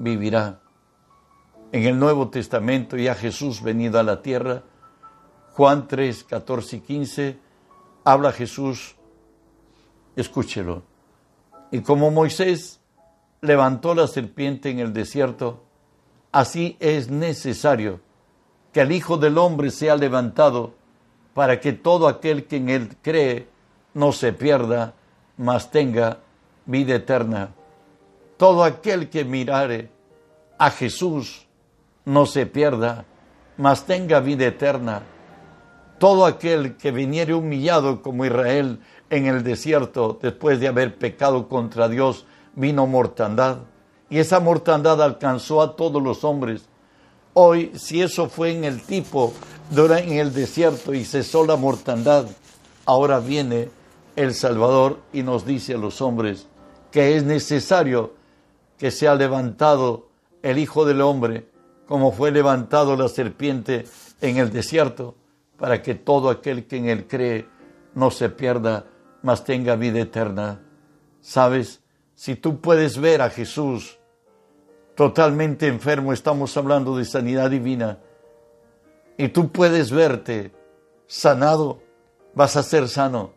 vivirá. 0.00 0.60
En 1.72 1.84
el 1.84 1.98
Nuevo 1.98 2.30
Testamento, 2.30 2.96
ya 2.96 3.14
Jesús 3.14 3.62
venido 3.62 4.00
a 4.00 4.02
la 4.02 4.22
tierra, 4.22 4.62
Juan 5.52 5.86
3, 5.86 6.24
14 6.24 6.76
y 6.76 6.80
15, 6.80 7.38
habla 8.04 8.32
Jesús, 8.32 8.96
escúchelo. 10.16 10.82
Y 11.70 11.80
como 11.80 12.10
Moisés 12.10 12.80
levantó 13.40 13.94
la 13.94 14.06
serpiente 14.06 14.70
en 14.70 14.80
el 14.80 14.92
desierto, 14.92 15.62
así 16.32 16.76
es 16.80 17.10
necesario 17.10 18.00
que 18.72 18.80
el 18.80 18.92
Hijo 18.92 19.16
del 19.16 19.38
Hombre 19.38 19.70
sea 19.70 19.96
levantado 19.96 20.74
para 21.34 21.60
que 21.60 21.72
todo 21.72 22.08
aquel 22.08 22.46
que 22.46 22.56
en 22.56 22.68
él 22.68 22.96
cree 23.02 23.48
no 23.94 24.12
se 24.12 24.32
pierda, 24.32 24.94
mas 25.36 25.70
tenga 25.70 26.18
vida 26.66 26.96
eterna. 26.96 27.54
Todo 28.40 28.64
aquel 28.64 29.10
que 29.10 29.22
mirare 29.26 29.90
a 30.56 30.70
Jesús 30.70 31.46
no 32.06 32.24
se 32.24 32.46
pierda, 32.46 33.04
mas 33.58 33.84
tenga 33.84 34.20
vida 34.20 34.46
eterna. 34.46 35.02
Todo 35.98 36.24
aquel 36.24 36.78
que 36.78 36.90
viniere 36.90 37.34
humillado 37.34 38.00
como 38.00 38.24
Israel 38.24 38.80
en 39.10 39.26
el 39.26 39.42
desierto 39.42 40.18
después 40.22 40.58
de 40.58 40.68
haber 40.68 40.96
pecado 40.96 41.50
contra 41.50 41.86
Dios, 41.90 42.24
vino 42.54 42.86
mortandad. 42.86 43.58
Y 44.08 44.20
esa 44.20 44.40
mortandad 44.40 45.02
alcanzó 45.02 45.60
a 45.60 45.76
todos 45.76 46.02
los 46.02 46.24
hombres. 46.24 46.62
Hoy, 47.34 47.72
si 47.74 48.00
eso 48.00 48.30
fue 48.30 48.52
en 48.52 48.64
el 48.64 48.80
tipo, 48.80 49.34
en 49.70 50.12
el 50.14 50.32
desierto 50.32 50.94
y 50.94 51.04
cesó 51.04 51.44
la 51.44 51.56
mortandad, 51.56 52.24
ahora 52.86 53.20
viene 53.20 53.68
el 54.16 54.32
Salvador 54.32 54.98
y 55.12 55.24
nos 55.24 55.44
dice 55.44 55.74
a 55.74 55.76
los 55.76 56.00
hombres 56.00 56.46
que 56.90 57.16
es 57.16 57.22
necesario 57.22 58.18
que 58.80 58.90
sea 58.90 59.14
levantado 59.14 60.08
el 60.42 60.56
Hijo 60.56 60.86
del 60.86 61.02
Hombre, 61.02 61.46
como 61.86 62.12
fue 62.12 62.30
levantado 62.30 62.96
la 62.96 63.08
serpiente 63.08 63.84
en 64.22 64.38
el 64.38 64.50
desierto, 64.50 65.16
para 65.58 65.82
que 65.82 65.94
todo 65.94 66.30
aquel 66.30 66.66
que 66.66 66.78
en 66.78 66.88
él 66.88 67.06
cree 67.06 67.46
no 67.94 68.10
se 68.10 68.30
pierda, 68.30 68.86
mas 69.20 69.44
tenga 69.44 69.76
vida 69.76 70.00
eterna. 70.00 70.62
¿Sabes? 71.20 71.82
Si 72.14 72.36
tú 72.36 72.62
puedes 72.62 72.96
ver 72.98 73.20
a 73.20 73.28
Jesús 73.28 73.98
totalmente 74.94 75.66
enfermo, 75.66 76.14
estamos 76.14 76.56
hablando 76.56 76.96
de 76.96 77.04
sanidad 77.04 77.50
divina, 77.50 77.98
y 79.18 79.28
tú 79.28 79.52
puedes 79.52 79.90
verte 79.90 80.52
sanado, 81.06 81.82
vas 82.34 82.56
a 82.56 82.62
ser 82.62 82.88
sano, 82.88 83.34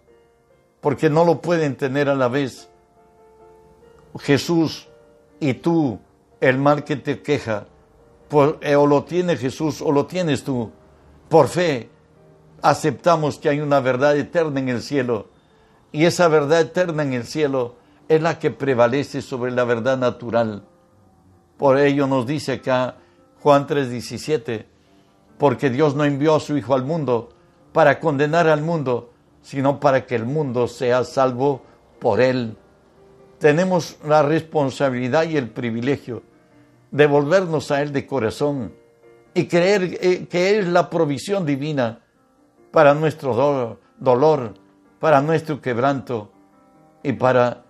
porque 0.79 1.09
no 1.09 1.25
lo 1.25 1.41
pueden 1.41 1.75
tener 1.75 2.07
a 2.07 2.15
la 2.15 2.29
vez. 2.29 2.69
Jesús 4.19 4.87
y 5.43 5.55
tú, 5.55 5.99
el 6.39 6.57
mal 6.57 6.85
que 6.85 6.95
te 6.95 7.21
queja, 7.21 7.65
eh, 8.61 8.75
o 8.75 8.87
lo 8.87 9.03
tiene 9.03 9.35
Jesús 9.35 9.81
o 9.81 9.91
lo 9.91 10.05
tienes 10.05 10.43
tú. 10.43 10.71
Por 11.27 11.49
fe 11.49 11.89
aceptamos 12.61 13.39
que 13.39 13.49
hay 13.49 13.59
una 13.59 13.81
verdad 13.81 14.15
eterna 14.17 14.59
en 14.61 14.69
el 14.69 14.81
cielo 14.81 15.27
y 15.91 16.05
esa 16.05 16.29
verdad 16.29 16.61
eterna 16.61 17.03
en 17.03 17.13
el 17.13 17.25
cielo 17.25 17.75
es 18.07 18.21
la 18.21 18.39
que 18.39 18.51
prevalece 18.51 19.21
sobre 19.21 19.51
la 19.51 19.65
verdad 19.65 19.97
natural. 19.97 20.63
Por 21.57 21.77
ello 21.77 22.07
nos 22.07 22.25
dice 22.25 22.53
acá 22.53 22.95
Juan 23.41 23.67
3:17, 23.67 24.65
porque 25.37 25.69
Dios 25.69 25.93
no 25.93 26.05
envió 26.05 26.35
a 26.35 26.39
su 26.39 26.57
Hijo 26.57 26.73
al 26.73 26.85
mundo 26.85 27.29
para 27.73 27.99
condenar 27.99 28.47
al 28.47 28.61
mundo, 28.61 29.11
sino 29.41 29.81
para 29.81 30.05
que 30.05 30.15
el 30.15 30.25
mundo 30.25 30.67
sea 30.67 31.03
salvo 31.03 31.61
por 31.99 32.21
él. 32.21 32.55
Tenemos 33.43 33.97
la 34.05 34.23
responsabilidad 34.23 35.27
y 35.27 35.35
el 35.35 35.49
privilegio 35.49 36.23
de 36.91 37.07
volvernos 37.07 37.71
a 37.71 37.81
Él 37.81 37.91
de 37.91 38.07
corazón 38.07 38.73
y 39.33 39.47
creer 39.47 39.97
eh, 39.99 40.27
que 40.29 40.57
es 40.57 40.65
la 40.65 40.89
provisión 40.89 41.45
divina 41.45 41.99
para 42.71 42.93
nuestro 42.93 43.79
dolor 43.99 44.53
para 44.97 45.19
nuestro 45.19 45.59
quebranto 45.59 46.31
y 47.03 47.11
para 47.11 47.65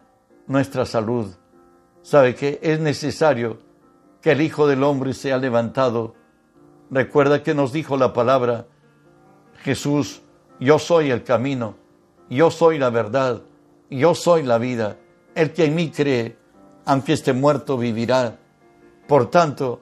nuestra 0.46 0.86
salud. 0.86 1.34
¿Sabe 2.04 2.36
que 2.36 2.60
es 2.62 2.80
necesario 2.80 3.58
que 4.22 4.34
el 4.34 4.42
Hijo 4.42 4.68
del 4.68 4.84
Hombre 4.84 5.16
sea 5.16 5.40
levantado? 5.40 6.14
Recuerda 6.92 7.42
que 7.42 7.56
nos 7.56 7.74
dijo 7.74 7.98
la 7.98 8.14
palabra 8.14 8.68
Jesús, 9.64 10.22
yo 10.60 10.78
soy 10.78 11.10
el 11.10 11.24
camino, 11.24 11.78
yo 12.30 12.52
soy 12.52 12.78
la 12.78 12.92
verdad, 12.92 13.42
yo 13.90 14.14
soy 14.14 14.44
la 14.44 14.60
vida. 14.60 14.98
El 15.36 15.52
que 15.52 15.66
en 15.66 15.76
mí 15.76 15.90
cree, 15.90 16.38
aunque 16.86 17.14
esté 17.14 17.34
muerto, 17.34 17.78
vivirá. 17.78 18.38
Por 19.08 19.30
tanto, 19.30 19.82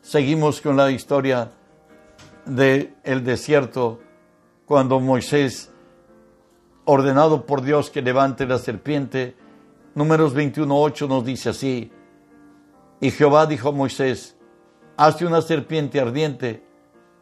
seguimos 0.00 0.60
con 0.60 0.76
la 0.76 0.90
historia 0.90 1.50
del 2.44 2.94
el 3.02 3.24
desierto 3.24 4.00
cuando 4.64 5.00
Moisés 5.00 5.72
ordenado 6.86 7.44
por 7.46 7.62
Dios 7.62 7.90
que 7.90 8.00
levante 8.00 8.46
la 8.46 8.58
serpiente. 8.58 9.36
Números 9.94 10.34
21.8 10.34 11.08
nos 11.08 11.24
dice 11.24 11.50
así, 11.50 11.90
y 13.00 13.10
Jehová 13.10 13.46
dijo 13.46 13.68
a 13.70 13.72
Moisés, 13.72 14.36
hazte 14.96 15.26
una 15.26 15.42
serpiente 15.42 16.00
ardiente 16.00 16.64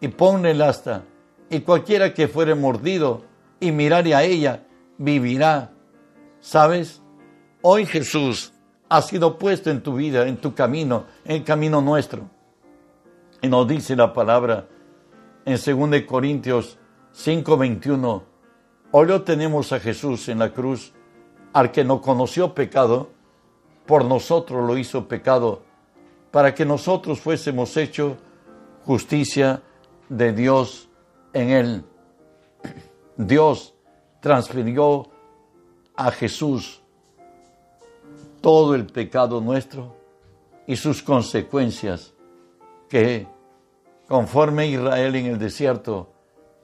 y 0.00 0.08
ponle 0.08 0.52
el 0.52 0.62
asta, 0.62 1.04
y 1.50 1.60
cualquiera 1.60 2.14
que 2.14 2.28
fuere 2.28 2.54
mordido 2.54 3.24
y 3.60 3.72
mirare 3.72 4.14
a 4.14 4.22
ella, 4.22 4.66
vivirá. 4.98 5.72
¿Sabes? 6.40 7.00
Hoy 7.66 7.86
Jesús 7.86 8.52
ha 8.90 9.00
sido 9.00 9.38
puesto 9.38 9.70
en 9.70 9.82
tu 9.82 9.94
vida, 9.94 10.28
en 10.28 10.36
tu 10.36 10.54
camino, 10.54 11.06
en 11.24 11.36
el 11.36 11.44
camino 11.44 11.80
nuestro. 11.80 12.28
Y 13.40 13.48
nos 13.48 13.66
dice 13.66 13.96
la 13.96 14.12
palabra 14.12 14.68
en 15.46 15.56
2 15.56 16.02
Corintios 16.02 16.78
5:21, 17.14 18.22
hoy 18.90 19.06
lo 19.06 19.22
tenemos 19.22 19.72
a 19.72 19.80
Jesús 19.80 20.28
en 20.28 20.40
la 20.40 20.52
cruz, 20.52 20.92
al 21.54 21.72
que 21.72 21.84
no 21.84 22.02
conoció 22.02 22.54
pecado, 22.54 23.08
por 23.86 24.04
nosotros 24.04 24.62
lo 24.62 24.76
hizo 24.76 25.08
pecado, 25.08 25.62
para 26.30 26.54
que 26.54 26.66
nosotros 26.66 27.18
fuésemos 27.18 27.78
hecho 27.78 28.18
justicia 28.84 29.62
de 30.10 30.34
Dios 30.34 30.90
en 31.32 31.48
él. 31.48 31.84
Dios 33.16 33.74
transfirió 34.20 35.08
a 35.96 36.10
Jesús 36.10 36.83
todo 38.44 38.74
el 38.74 38.84
pecado 38.84 39.40
nuestro 39.40 39.96
y 40.66 40.76
sus 40.76 41.02
consecuencias 41.02 42.12
que 42.90 43.26
conforme 44.06 44.66
Israel 44.66 45.16
en 45.16 45.24
el 45.24 45.38
desierto, 45.38 46.12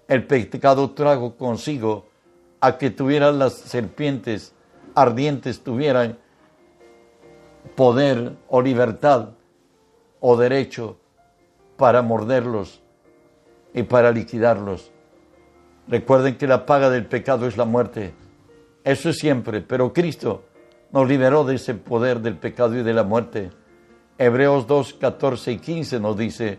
el 0.06 0.26
pecado 0.26 0.90
trajo 0.90 1.38
consigo 1.38 2.04
a 2.60 2.76
que 2.76 2.90
tuvieran 2.90 3.38
las 3.38 3.54
serpientes 3.54 4.54
ardientes, 4.94 5.64
tuvieran 5.64 6.18
poder 7.76 8.36
o 8.48 8.60
libertad 8.60 9.30
o 10.20 10.36
derecho 10.36 10.98
para 11.78 12.02
morderlos 12.02 12.82
y 13.72 13.84
para 13.84 14.12
liquidarlos. 14.12 14.90
Recuerden 15.88 16.36
que 16.36 16.46
la 16.46 16.66
paga 16.66 16.90
del 16.90 17.06
pecado 17.06 17.46
es 17.46 17.56
la 17.56 17.64
muerte. 17.64 18.12
Eso 18.84 19.08
es 19.08 19.16
siempre, 19.16 19.62
pero 19.62 19.94
Cristo 19.94 20.44
nos 20.92 21.08
liberó 21.08 21.44
de 21.44 21.56
ese 21.56 21.74
poder 21.74 22.20
del 22.20 22.36
pecado 22.36 22.76
y 22.76 22.82
de 22.82 22.92
la 22.92 23.04
muerte. 23.04 23.50
Hebreos 24.18 24.66
2, 24.66 24.94
14 24.94 25.52
y 25.52 25.58
15 25.58 26.00
nos 26.00 26.16
dice, 26.16 26.58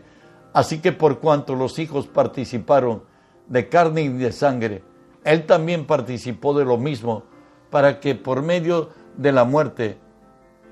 así 0.54 0.80
que 0.80 0.92
por 0.92 1.20
cuanto 1.20 1.56
los 1.56 1.78
hijos 1.80 2.08
participaron 2.08 3.04
de 3.48 3.70
carne 3.70 4.04
y 4.04 4.10
de 4.10 4.32
sangre, 4.32 4.84
Él 5.24 5.46
también 5.46 5.86
participó 5.86 6.58
de 6.58 6.66
lo 6.66 6.78
mismo, 6.78 7.24
para 7.70 8.00
que 8.00 8.16
por 8.16 8.42
medio 8.42 8.90
de 9.16 9.32
la 9.32 9.44
muerte, 9.44 9.98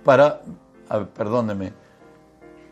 para, 0.03 0.41
perdóneme, 1.13 1.73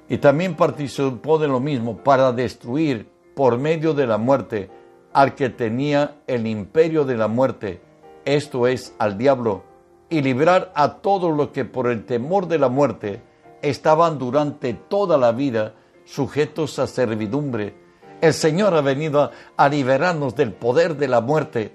y 0.10 0.18
también 0.18 0.56
participó 0.56 1.38
de 1.38 1.48
lo 1.48 1.60
mismo, 1.60 1.98
para 1.98 2.32
destruir 2.32 3.10
por 3.36 3.58
medio 3.58 3.94
de 3.94 4.08
la 4.08 4.18
muerte 4.18 4.70
al 5.14 5.36
que 5.36 5.50
tenía 5.50 6.16
el 6.28 6.48
imperio 6.48 7.06
de 7.06 7.18
la 7.18 7.28
muerte, 7.28 7.82
esto 8.26 8.68
es, 8.68 8.96
al 9.00 9.18
diablo, 9.18 9.64
y 10.10 10.22
librar 10.22 10.72
a 10.76 10.96
todos 10.96 11.36
los 11.36 11.50
que 11.50 11.66
por 11.66 11.88
el 11.88 12.06
temor 12.06 12.48
de 12.48 12.60
la 12.60 12.70
muerte 12.70 13.22
estaban 13.62 14.18
durante 14.18 14.74
toda 14.74 15.18
la 15.18 15.32
vida 15.32 15.74
sujetos 16.06 16.80
a 16.80 16.88
servidumbre. 16.88 17.76
El 18.22 18.34
Señor 18.34 18.74
ha 18.74 18.82
venido 18.82 19.32
a, 19.56 19.70
liberarnos 19.70 20.36
del 20.36 20.54
poder 20.54 20.96
de 20.96 21.08
la 21.08 21.22
muerte. 21.22 21.72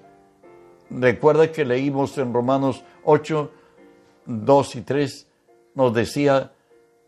Recuerda 0.90 1.52
que 1.52 1.64
leímos 1.64 2.18
en 2.18 2.32
Romanos 2.32 2.82
8, 3.04 3.50
2 4.26 4.76
y 4.76 4.80
3, 4.80 5.28
nos 5.74 5.94
decía 5.94 6.52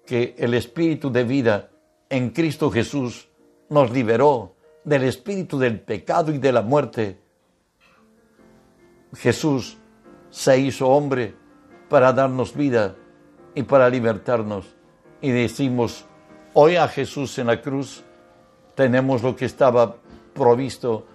que 0.06 0.34
el 0.38 0.54
espíritu 0.54 1.10
de 1.10 1.24
vida 1.24 1.70
en 2.10 2.30
Cristo 2.30 2.70
Jesús 2.70 3.28
nos 3.70 3.90
liberó 3.90 4.54
del 4.84 5.04
espíritu 5.04 5.58
del 5.58 5.80
pecado 5.80 6.32
y 6.32 6.38
de 6.38 6.52
la 6.52 6.62
muerte. 6.62 7.18
Jesús 9.14 9.78
se 10.34 10.58
hizo 10.58 10.88
hombre 10.88 11.32
para 11.88 12.12
darnos 12.12 12.56
vida 12.56 12.96
y 13.54 13.62
para 13.62 13.88
libertarnos. 13.88 14.66
Y 15.20 15.30
decimos, 15.30 16.06
hoy 16.54 16.74
a 16.74 16.88
Jesús 16.88 17.38
en 17.38 17.46
la 17.46 17.62
cruz 17.62 18.02
tenemos 18.74 19.22
lo 19.22 19.36
que 19.36 19.44
estaba 19.44 19.94
provisto 20.34 21.06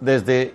desde 0.00 0.54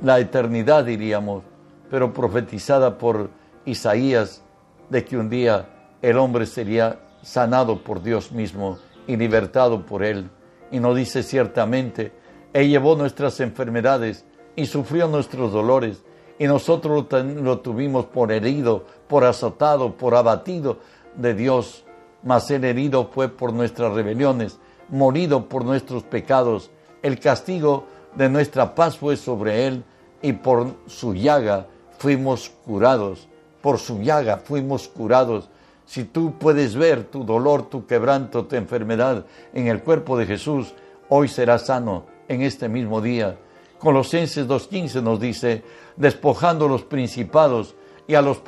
la 0.00 0.18
eternidad, 0.18 0.86
diríamos, 0.86 1.44
pero 1.90 2.10
profetizada 2.14 2.96
por 2.96 3.28
Isaías 3.66 4.42
de 4.88 5.04
que 5.04 5.18
un 5.18 5.28
día 5.28 5.68
el 6.00 6.16
hombre 6.16 6.46
sería 6.46 7.00
sanado 7.20 7.84
por 7.84 8.02
Dios 8.02 8.32
mismo 8.32 8.78
y 9.06 9.18
libertado 9.18 9.84
por 9.84 10.02
Él. 10.02 10.30
Y 10.70 10.80
nos 10.80 10.96
dice 10.96 11.22
ciertamente, 11.22 12.12
Él 12.54 12.70
llevó 12.70 12.96
nuestras 12.96 13.40
enfermedades 13.40 14.24
y 14.56 14.66
sufrió 14.66 15.08
nuestros 15.08 15.52
dolores, 15.52 16.02
y 16.38 16.46
nosotros 16.46 17.06
lo 17.10 17.58
tuvimos 17.60 18.06
por 18.06 18.32
herido, 18.32 18.84
por 19.08 19.24
azotado, 19.24 19.94
por 19.96 20.14
abatido 20.14 20.78
de 21.16 21.34
Dios, 21.34 21.84
mas 22.22 22.50
el 22.50 22.64
herido 22.64 23.10
fue 23.12 23.28
por 23.28 23.52
nuestras 23.52 23.92
rebeliones, 23.92 24.58
morido 24.88 25.48
por 25.48 25.64
nuestros 25.64 26.02
pecados. 26.02 26.70
El 27.02 27.18
castigo 27.18 27.84
de 28.14 28.28
nuestra 28.28 28.74
paz 28.74 28.96
fue 28.96 29.16
sobre 29.16 29.66
él, 29.66 29.84
y 30.22 30.32
por 30.32 30.66
su 30.86 31.14
llaga 31.14 31.66
fuimos 31.98 32.50
curados. 32.64 33.28
Por 33.60 33.78
su 33.78 34.00
llaga 34.00 34.38
fuimos 34.38 34.88
curados. 34.88 35.48
Si 35.84 36.04
tú 36.04 36.34
puedes 36.38 36.76
ver 36.76 37.04
tu 37.04 37.24
dolor, 37.24 37.68
tu 37.68 37.86
quebranto, 37.86 38.46
tu 38.46 38.56
enfermedad 38.56 39.26
en 39.52 39.66
el 39.66 39.82
cuerpo 39.82 40.16
de 40.16 40.26
Jesús, 40.26 40.74
hoy 41.08 41.28
serás 41.28 41.66
sano 41.66 42.06
en 42.28 42.42
este 42.42 42.68
mismo 42.68 43.00
día. 43.00 43.36
Colosenses 43.82 44.46
2.15 44.46 45.02
nos 45.02 45.18
dice, 45.18 45.64
despojando 45.96 46.68
los 46.68 46.84
principados 46.84 47.74
y 48.06 48.14
a, 48.14 48.22
los 48.22 48.40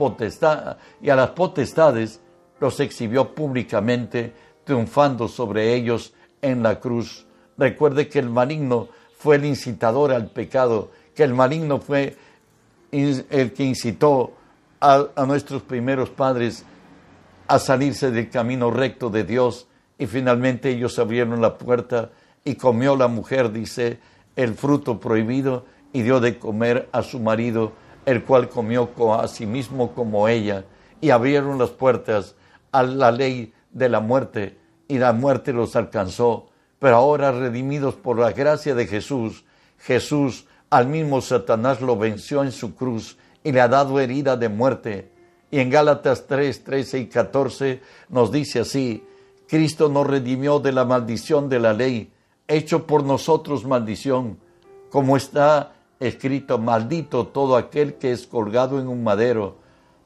y 1.03 1.11
a 1.11 1.17
las 1.17 1.31
potestades, 1.31 2.21
los 2.61 2.79
exhibió 2.79 3.35
públicamente, 3.35 4.33
triunfando 4.63 5.27
sobre 5.27 5.75
ellos 5.75 6.15
en 6.41 6.63
la 6.63 6.79
cruz. 6.79 7.27
Recuerde 7.59 8.09
que 8.09 8.21
el 8.21 8.31
maligno 8.31 8.87
fue 9.19 9.35
el 9.35 9.45
incitador 9.45 10.13
al 10.13 10.31
pecado, 10.31 10.93
que 11.17 11.25
el 11.25 11.35
maligno 11.35 11.81
fue 11.81 12.17
el 12.93 13.53
que 13.53 13.65
incitó 13.65 14.35
a, 14.81 15.05
a 15.17 15.27
nuestros 15.27 15.63
primeros 15.63 16.11
padres 16.11 16.65
a 17.49 17.59
salirse 17.59 18.13
del 18.13 18.31
camino 18.31 18.71
recto 18.71 19.11
de 19.11 19.25
Dios 19.25 19.67
y 19.99 20.07
finalmente 20.07 20.71
ellos 20.71 20.97
abrieron 21.01 21.43
la 21.43 21.59
puerta 21.59 22.13
y 22.45 22.55
comió 22.55 22.95
la 22.95 23.09
mujer, 23.09 23.51
dice, 23.51 23.99
el 24.37 24.55
fruto 24.55 25.01
prohibido 25.01 25.67
y 25.93 26.03
dio 26.03 26.21
de 26.21 26.39
comer 26.39 26.89
a 26.93 27.03
su 27.03 27.21
marido, 27.21 27.73
el 28.05 28.25
cual 28.25 28.49
comió 28.49 28.91
a 29.21 29.29
sí 29.29 29.47
mismo 29.47 29.95
como 29.95 30.29
ella, 30.29 30.65
y 31.01 31.11
abrieron 31.11 31.59
las 31.59 31.71
puertas 31.71 32.35
a 32.73 32.83
la 32.83 33.11
ley 33.11 33.53
de 33.71 33.89
la 33.89 34.01
muerte, 34.01 34.59
y 34.89 34.99
la 34.99 35.13
muerte 35.13 35.53
los 35.53 35.77
alcanzó. 35.77 36.51
Pero 36.79 36.97
ahora, 36.97 37.33
redimidos 37.33 37.95
por 37.95 38.19
la 38.19 38.33
gracia 38.33 38.75
de 38.75 38.87
Jesús, 38.87 39.45
Jesús 39.79 40.47
al 40.71 40.89
mismo 40.89 41.21
Satanás 41.21 41.81
lo 41.81 41.97
venció 41.97 42.43
en 42.43 42.51
su 42.51 42.75
cruz 42.75 43.17
y 43.45 43.53
le 43.53 43.61
ha 43.61 43.69
dado 43.69 44.01
herida 44.01 44.37
de 44.37 44.49
muerte. 44.49 45.13
Y 45.51 45.61
en 45.61 45.71
Gálatas 45.71 46.27
3, 46.27 46.65
13 46.65 46.99
y 46.99 47.07
14 47.07 47.81
nos 48.09 48.33
dice 48.33 48.61
así, 48.61 49.05
Cristo 49.47 49.89
nos 49.89 50.07
redimió 50.07 50.59
de 50.59 50.73
la 50.73 50.85
maldición 50.85 51.49
de 51.49 51.61
la 51.61 51.73
ley, 51.73 52.11
hecho 52.49 52.87
por 52.87 53.05
nosotros 53.05 53.65
maldición, 53.65 54.39
como 54.91 55.17
está 55.17 55.73
escrito, 56.01 56.59
maldito 56.59 57.29
todo 57.29 57.57
aquel 57.57 57.95
que 57.95 58.13
es 58.13 58.27
colgado 58.27 58.79
en 58.81 58.89
un 58.89 59.03
madero, 59.03 59.59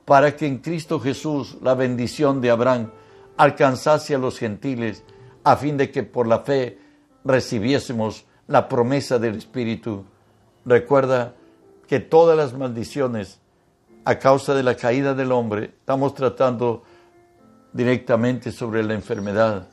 para 0.05 0.37
que 0.37 0.47
en 0.47 0.59
Cristo 0.59 1.01
Jesús 1.01 1.59
la 1.63 1.75
bendición 1.75 2.41
de 2.41 2.51
Abraham 2.51 2.91
alcanzase 3.37 4.15
a 4.15 4.19
los 4.19 4.39
gentiles, 4.39 5.05
a 5.45 5.57
fin 5.57 5.77
de 5.77 5.91
que 5.91 6.03
por 6.03 6.27
la 6.27 6.41
fe 6.41 6.79
recibiésemos 7.25 8.25
la 8.47 8.69
promesa 8.69 9.19
del 9.19 9.37
Espíritu. 9.37 10.05
Recuerda 10.65 11.35
que 11.87 12.01
todas 12.01 12.37
las 12.37 12.55
maldiciones 12.55 13.41
a 14.09 14.19
causa 14.19 14.55
de 14.55 14.63
la 14.63 14.75
caída 14.75 15.13
del 15.13 15.33
hombre, 15.33 15.75
estamos 15.81 16.15
tratando 16.15 16.83
directamente 17.75 18.53
sobre 18.53 18.83
la 18.83 18.95
enfermedad. 18.95 19.69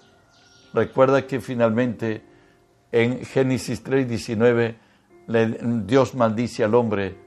Recuerda 0.73 1.25
que 1.25 1.39
finalmente 1.39 2.21
en 2.95 3.25
Génesis 3.25 3.83
3:19, 3.83 4.77
Dios 5.85 6.15
maldice 6.15 6.63
al 6.63 6.75
hombre 6.75 7.17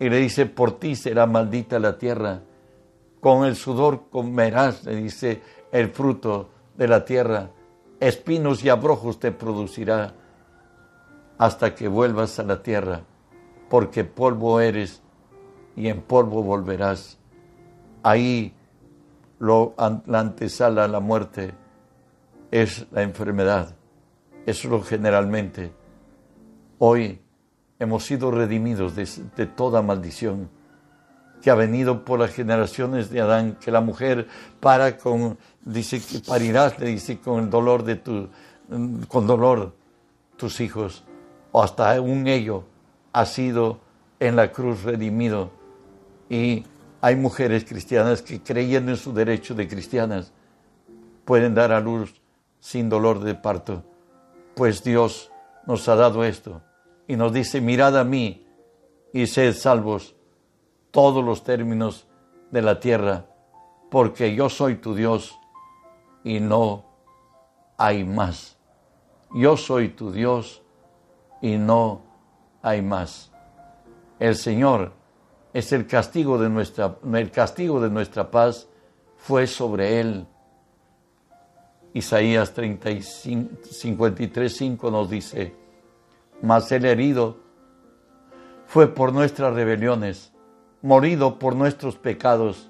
y 0.00 0.08
le 0.08 0.16
dice, 0.16 0.46
por 0.46 0.80
ti 0.80 0.96
será 0.96 1.24
maldita 1.26 1.78
la 1.78 1.98
tierra, 1.98 2.40
con 3.20 3.44
el 3.44 3.54
sudor 3.54 4.06
comerás, 4.10 4.82
le 4.84 4.96
dice, 4.96 5.40
el 5.70 5.90
fruto 5.90 6.48
de 6.76 6.88
la 6.88 7.04
tierra, 7.04 7.50
espinos 8.00 8.64
y 8.64 8.70
abrojos 8.70 9.20
te 9.20 9.30
producirá 9.30 10.14
hasta 11.38 11.76
que 11.76 11.86
vuelvas 11.86 12.40
a 12.40 12.42
la 12.42 12.60
tierra, 12.60 13.02
porque 13.70 14.02
polvo 14.02 14.58
eres 14.58 15.00
y 15.76 15.86
en 15.86 16.02
polvo 16.02 16.42
volverás. 16.42 17.18
Ahí 18.02 18.52
lo, 19.38 19.74
la 20.06 20.18
antesala 20.18 20.84
a 20.84 20.88
la 20.88 20.98
muerte 20.98 21.54
es 22.50 22.88
la 22.90 23.02
enfermedad. 23.02 23.76
Eso 24.46 24.68
lo 24.68 24.82
generalmente. 24.82 25.72
Hoy 26.78 27.20
hemos 27.78 28.04
sido 28.04 28.30
redimidos 28.30 28.94
de, 28.94 29.46
toda 29.46 29.82
maldición 29.82 30.50
que 31.42 31.50
ha 31.50 31.54
venido 31.54 32.04
por 32.04 32.18
las 32.18 32.32
generaciones 32.32 33.10
de 33.10 33.20
Adán, 33.20 33.58
que 33.60 33.70
la 33.70 33.80
mujer 33.80 34.26
para 34.60 34.96
con, 34.96 35.38
dice 35.62 36.00
que 36.00 36.20
parirás, 36.20 36.78
le 36.78 36.86
dice, 36.86 37.18
con 37.18 37.44
el 37.44 37.50
dolor 37.50 37.84
de 37.84 37.96
tu, 37.96 38.28
con 39.08 39.26
dolor 39.26 39.74
tus 40.36 40.60
hijos, 40.60 41.04
o 41.52 41.62
hasta 41.62 42.00
un 42.00 42.26
ello 42.26 42.64
ha 43.12 43.26
sido 43.26 43.80
en 44.20 44.36
la 44.36 44.52
cruz 44.52 44.82
redimido. 44.82 45.50
Y 46.30 46.64
hay 47.00 47.16
mujeres 47.16 47.64
cristianas 47.64 48.22
que 48.22 48.42
creyendo 48.42 48.90
en 48.90 48.96
su 48.96 49.12
derecho 49.12 49.54
de 49.54 49.68
cristianas 49.68 50.32
pueden 51.24 51.54
dar 51.54 51.72
a 51.72 51.80
luz 51.80 52.14
sin 52.60 52.88
dolor 52.88 53.20
de 53.20 53.34
parto, 53.34 53.84
pues 54.54 54.82
Dios 54.82 55.30
nos 55.66 55.88
ha 55.88 55.96
dado 55.96 56.24
esto 56.24 56.62
y 57.06 57.16
nos 57.16 57.32
dice, 57.32 57.60
mirad 57.60 57.98
a 57.98 58.04
mí 58.04 58.46
y 59.12 59.26
sed 59.26 59.54
salvos 59.54 60.14
todos 60.90 61.24
los 61.24 61.44
términos 61.44 62.06
de 62.50 62.62
la 62.62 62.80
tierra, 62.80 63.26
porque 63.90 64.34
yo 64.34 64.48
soy 64.48 64.76
tu 64.76 64.94
Dios 64.94 65.36
y 66.22 66.40
no 66.40 66.84
hay 67.76 68.04
más. 68.04 68.56
Yo 69.34 69.56
soy 69.56 69.88
tu 69.88 70.12
Dios 70.12 70.62
y 71.42 71.56
no 71.56 72.02
hay 72.62 72.80
más. 72.80 73.32
El 74.18 74.36
Señor 74.36 74.92
es 75.52 75.72
el 75.72 75.86
castigo 75.86 76.38
de 76.38 76.48
nuestra, 76.48 76.96
el 77.12 77.30
castigo 77.30 77.80
de 77.80 77.90
nuestra 77.90 78.30
paz 78.30 78.68
fue 79.16 79.46
sobre 79.46 80.00
él. 80.00 80.26
Isaías 81.94 82.52
53, 82.52 84.56
5 84.56 84.90
nos 84.90 85.08
dice, 85.08 85.54
mas 86.42 86.72
el 86.72 86.84
herido 86.86 87.36
fue 88.66 88.88
por 88.88 89.12
nuestras 89.12 89.54
rebeliones, 89.54 90.32
morido 90.82 91.38
por 91.38 91.54
nuestros 91.54 91.94
pecados, 91.94 92.68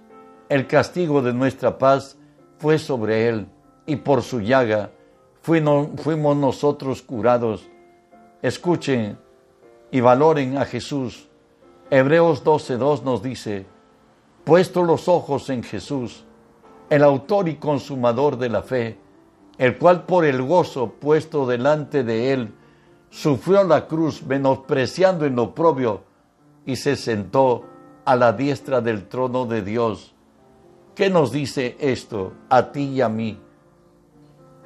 el 0.50 0.66
castigo 0.66 1.22
de 1.22 1.32
nuestra 1.32 1.78
paz 1.78 2.18
fue 2.58 2.78
sobre 2.78 3.28
él, 3.28 3.46
y 3.86 3.96
por 3.96 4.22
su 4.22 4.40
llaga 4.40 4.90
fuimos 5.40 6.36
nosotros 6.36 7.00
curados. 7.00 7.66
Escuchen 8.42 9.16
y 9.90 10.00
valoren 10.00 10.58
a 10.58 10.66
Jesús. 10.66 11.28
Hebreos 11.90 12.44
12.2 12.44 13.02
nos 13.02 13.22
dice, 13.22 13.64
puesto 14.44 14.82
los 14.82 15.08
ojos 15.08 15.48
en 15.48 15.62
Jesús, 15.62 16.24
el 16.90 17.02
autor 17.02 17.48
y 17.48 17.56
consumador 17.56 18.36
de 18.36 18.50
la 18.50 18.62
fe, 18.62 18.98
el 19.58 19.78
cual 19.78 20.04
por 20.04 20.24
el 20.24 20.42
gozo 20.42 20.94
puesto 21.00 21.46
delante 21.46 22.02
de 22.02 22.32
él, 22.32 22.54
sufrió 23.10 23.62
la 23.64 23.86
cruz 23.86 24.22
menospreciando 24.24 25.24
en 25.24 25.36
lo 25.36 25.54
propio 25.54 26.02
y 26.66 26.76
se 26.76 26.96
sentó 26.96 27.64
a 28.04 28.16
la 28.16 28.32
diestra 28.32 28.80
del 28.80 29.06
trono 29.08 29.46
de 29.46 29.62
Dios. 29.62 30.14
¿Qué 30.94 31.10
nos 31.10 31.32
dice 31.32 31.76
esto 31.80 32.32
a 32.48 32.70
ti 32.72 32.84
y 32.84 33.00
a 33.00 33.08
mí? 33.08 33.40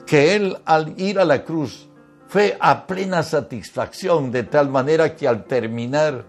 Que 0.07 0.35
Él 0.35 0.57
al 0.65 0.99
ir 1.01 1.19
a 1.19 1.25
la 1.25 1.45
cruz 1.45 1.89
fue 2.27 2.57
a 2.61 2.87
plena 2.87 3.23
satisfacción 3.23 4.31
de 4.31 4.43
tal 4.43 4.69
manera 4.69 5.17
que 5.17 5.27
al 5.27 5.45
terminar, 5.45 6.25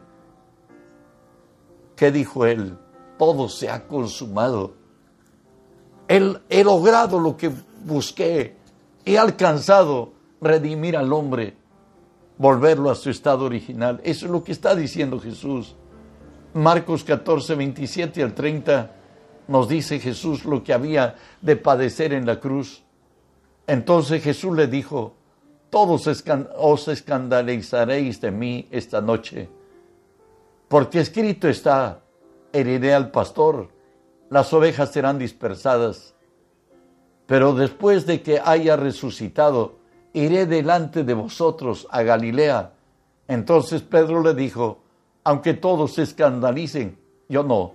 ¿qué 1.96 2.12
dijo 2.12 2.46
Él? 2.46 2.78
Todo 3.18 3.50
se 3.50 3.70
ha 3.70 3.88
consumado. 3.88 4.76
Él, 6.08 6.42
he 6.50 6.64
logrado 6.64 7.20
lo 7.20 7.36
que 7.36 7.52
busqué, 7.84 8.56
he 9.06 9.18
alcanzado 9.18 10.14
redimir 10.42 10.96
al 10.96 11.12
hombre 11.14 11.56
volverlo 12.38 12.90
a 12.90 12.96
su 12.96 13.10
estado 13.10 13.46
original. 13.46 14.00
Eso 14.04 14.26
es 14.26 14.32
lo 14.32 14.44
que 14.44 14.54
está 14.54 14.74
diciendo 14.76 15.20
Jesús. 15.20 15.76
Marcos 16.54 17.04
14, 17.04 17.56
27 17.56 18.24
al 18.24 18.34
30 18.34 18.96
nos 19.50 19.68
dice 19.68 20.00
Jesús 20.00 20.46
lo 20.46 20.64
que 20.64 20.74
había 20.74 21.16
de 21.42 21.56
padecer 21.56 22.14
en 22.14 22.26
la 22.26 22.40
cruz. 22.40 22.84
Entonces 23.68 24.24
Jesús 24.24 24.56
le 24.56 24.68
dijo, 24.68 25.16
todos 25.70 26.08
os 26.58 26.88
escandalizaréis 26.88 28.22
de 28.22 28.32
mí 28.32 28.68
esta 28.72 29.02
noche, 29.02 29.50
porque 30.68 31.00
escrito 31.00 31.48
está, 31.48 32.02
heriré 32.52 32.94
al 32.94 33.12
pastor, 33.12 33.70
las 34.30 34.52
ovejas 34.54 34.92
serán 34.92 35.20
dispersadas. 35.20 36.16
Pero 37.30 37.54
después 37.54 38.08
de 38.08 38.24
que 38.24 38.42
haya 38.44 38.76
resucitado, 38.76 39.76
iré 40.14 40.48
delante 40.48 41.04
de 41.04 41.14
vosotros 41.14 41.88
a 41.92 42.02
Galilea. 42.02 42.74
Entonces 43.28 43.84
Pedro 43.84 44.24
le 44.24 44.34
dijo, 44.34 44.80
aunque 45.24 45.54
todos 45.54 45.94
se 45.94 46.02
escandalicen, 46.02 46.98
yo 47.30 47.44
no. 47.44 47.74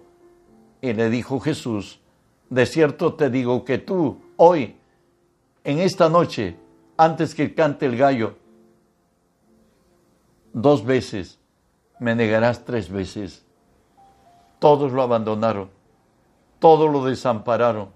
Y 0.81 0.93
le 0.93 1.09
dijo 1.09 1.38
Jesús, 1.38 2.01
de 2.51 2.67
cierto 2.67 3.14
te 3.14 3.31
digo 3.31 3.64
que 3.64 3.79
tú, 3.79 4.19
hoy, 4.38 4.75
en 5.62 5.79
esta 5.79 6.09
noche, 6.09 6.57
antes 6.97 7.33
que 7.33 7.55
cante 7.55 7.87
el 7.87 7.97
gallo, 7.97 8.35
dos 10.53 10.85
veces 10.85 11.38
me 12.01 12.17
negarás 12.17 12.64
tres 12.64 12.90
veces. 12.90 13.45
Todos 14.59 14.90
lo 14.90 15.01
abandonaron, 15.01 15.71
todos 16.59 16.90
lo 16.90 17.05
desampararon. 17.05 17.90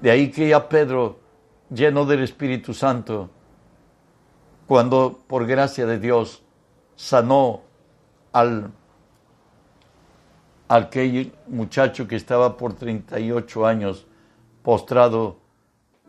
De 0.00 0.10
ahí 0.10 0.30
que 0.30 0.48
ya 0.48 0.68
Pedro 0.68 1.18
lleno 1.70 2.04
del 2.04 2.22
Espíritu 2.22 2.72
Santo, 2.74 3.30
cuando 4.66 5.20
por 5.26 5.46
gracia 5.46 5.86
de 5.86 5.98
Dios 5.98 6.42
sanó 6.96 7.62
al 8.32 8.70
aquel 10.68 11.32
muchacho 11.48 12.06
que 12.06 12.16
estaba 12.16 12.56
por 12.56 12.74
38 12.74 13.66
años 13.66 14.06
postrado 14.62 15.38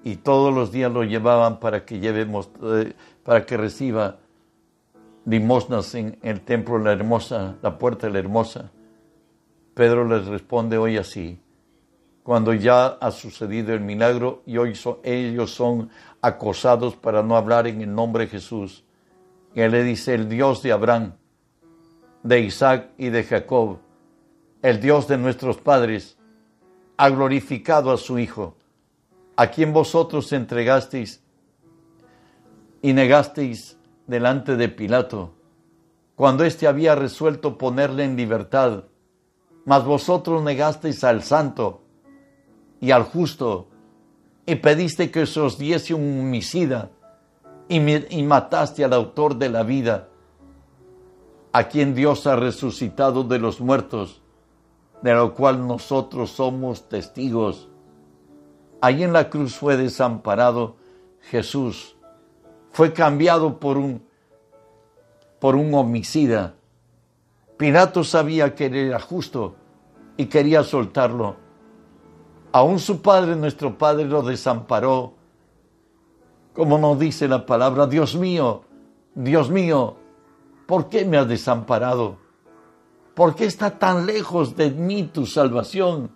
y 0.03 0.17
todos 0.17 0.53
los 0.53 0.71
días 0.71 0.91
lo 0.91 1.03
llevaban 1.03 1.59
para 1.59 1.85
que 1.85 1.99
llevemos, 1.99 2.49
eh, 2.63 2.93
para 3.23 3.45
que 3.45 3.57
reciba 3.57 4.17
limosnas 5.25 5.95
en 5.95 6.17
el 6.21 6.41
templo 6.41 6.77
de 6.77 6.85
la 6.85 6.91
hermosa, 6.91 7.55
la 7.61 7.77
puerta 7.77 8.07
de 8.07 8.13
la 8.13 8.19
hermosa. 8.19 8.71
Pedro 9.73 10.05
les 10.05 10.25
responde 10.27 10.77
hoy 10.77 10.97
así, 10.97 11.41
cuando 12.29 12.53
ya 12.53 12.85
ha 12.85 13.09
sucedido 13.09 13.73
el 13.73 13.79
milagro 13.79 14.43
y 14.45 14.57
hoy 14.57 14.77
ellos 15.01 15.51
son 15.51 15.89
acosados 16.21 16.95
para 16.95 17.23
no 17.23 17.35
hablar 17.35 17.65
en 17.65 17.81
el 17.81 17.91
nombre 17.91 18.25
de 18.25 18.29
Jesús. 18.29 18.83
Y 19.55 19.61
él 19.61 19.71
le 19.71 19.83
dice, 19.83 20.13
el 20.13 20.29
Dios 20.29 20.61
de 20.61 20.71
Abraham, 20.71 21.15
de 22.21 22.41
Isaac 22.41 22.91
y 22.99 23.09
de 23.09 23.23
Jacob, 23.23 23.79
el 24.61 24.79
Dios 24.79 25.07
de 25.07 25.17
nuestros 25.17 25.57
padres, 25.57 26.19
ha 26.97 27.09
glorificado 27.09 27.89
a 27.89 27.97
su 27.97 28.19
Hijo, 28.19 28.55
a 29.35 29.47
quien 29.47 29.73
vosotros 29.73 30.31
entregasteis 30.31 31.23
y 32.83 32.93
negasteis 32.93 33.75
delante 34.05 34.55
de 34.55 34.69
Pilato, 34.69 35.33
cuando 36.15 36.43
éste 36.43 36.67
había 36.67 36.93
resuelto 36.93 37.57
ponerle 37.57 38.03
en 38.03 38.15
libertad, 38.15 38.83
mas 39.65 39.83
vosotros 39.83 40.43
negasteis 40.43 41.03
al 41.03 41.23
santo 41.23 41.88
y 42.81 42.91
al 42.91 43.03
justo, 43.03 43.67
y 44.45 44.55
pediste 44.55 45.11
que 45.11 45.25
se 45.25 45.39
os 45.39 45.57
diese 45.57 45.93
un 45.93 46.21
homicida, 46.21 46.89
y, 47.67 47.77
y 48.15 48.23
mataste 48.23 48.83
al 48.83 48.93
autor 48.93 49.35
de 49.37 49.49
la 49.49 49.63
vida, 49.63 50.07
a 51.51 51.67
quien 51.67 51.93
Dios 51.93 52.25
ha 52.27 52.35
resucitado 52.35 53.23
de 53.23 53.39
los 53.39 53.59
muertos, 53.59 54.21
de 55.01 55.13
lo 55.13 55.33
cual 55.33 55.67
nosotros 55.67 56.31
somos 56.31 56.87
testigos. 56.89 57.69
Ahí 58.81 59.03
en 59.03 59.13
la 59.13 59.29
cruz 59.29 59.55
fue 59.55 59.77
desamparado 59.77 60.77
Jesús, 61.21 61.95
fue 62.71 62.93
cambiado 62.93 63.59
por 63.59 63.77
un, 63.77 64.03
por 65.39 65.55
un 65.55 65.73
homicida. 65.73 66.55
Pilato 67.57 68.03
sabía 68.03 68.55
que 68.55 68.67
él 68.67 68.75
era 68.75 68.99
justo 68.99 69.55
y 70.15 70.27
quería 70.27 70.63
soltarlo 70.63 71.48
Aún 72.51 72.79
su 72.79 73.01
padre, 73.01 73.35
nuestro 73.35 73.77
padre, 73.77 74.05
lo 74.05 74.23
desamparó. 74.23 75.13
Como 76.53 76.77
nos 76.77 76.97
dice 76.97 77.27
la 77.27 77.45
palabra, 77.45 77.85
Dios 77.85 78.15
mío, 78.15 78.63
Dios 79.13 79.51
mío, 79.51 79.95
¿por 80.65 80.89
qué 80.89 81.05
me 81.05 81.17
has 81.17 81.27
desamparado? 81.27 82.17
¿Por 83.13 83.35
qué 83.35 83.45
está 83.45 83.77
tan 83.77 84.05
lejos 84.05 84.55
de 84.55 84.71
mí 84.71 85.03
tu 85.03 85.25
salvación? 85.25 86.11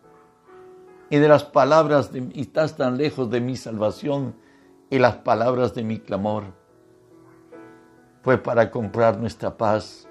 Y 1.09 1.17
de 1.17 1.27
las 1.27 1.43
palabras, 1.43 2.11
de, 2.11 2.27
estás 2.35 2.75
tan 2.77 2.97
lejos 2.97 3.29
de 3.29 3.39
mi 3.39 3.55
salvación 3.55 4.35
y 4.89 4.97
las 4.97 5.17
palabras 5.17 5.75
de 5.75 5.83
mi 5.83 5.99
clamor. 5.99 6.45
Fue 8.23 8.39
para 8.39 8.71
comprar 8.71 9.19
nuestra 9.19 9.55
paz. 9.55 10.07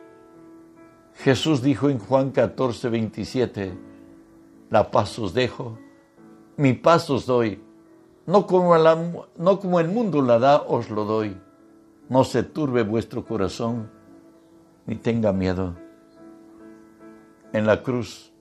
Jesús 1.14 1.62
dijo 1.62 1.90
en 1.90 1.98
Juan 1.98 2.30
14, 2.30 2.88
27, 2.88 3.78
la 4.70 4.90
paz 4.90 5.18
os 5.18 5.34
dejo 5.34 5.78
mi 6.56 6.74
paz 6.74 7.10
os 7.10 7.26
doy. 7.26 7.62
No 8.26 8.46
como, 8.46 8.76
no 9.36 9.60
como 9.60 9.80
el 9.80 9.88
mundo 9.88 10.22
la 10.22 10.38
da, 10.38 10.62
os 10.62 10.90
lo 10.90 11.04
doy. 11.04 11.36
No 12.08 12.24
se 12.24 12.42
turbe 12.42 12.82
vuestro 12.82 13.24
corazón, 13.24 13.90
ni 14.86 14.96
tenga 14.96 15.32
miedo. 15.32 15.74
En 17.52 17.66
la 17.66 17.82
cruz 17.82 18.32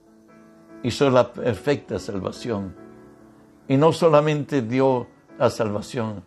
hizo 0.82 1.10
la 1.10 1.32
perfecta 1.32 1.98
salvación. 1.98 2.74
Y 3.68 3.76
no 3.76 3.92
solamente 3.92 4.62
dio 4.62 5.06
la 5.38 5.50
salvación, 5.50 6.22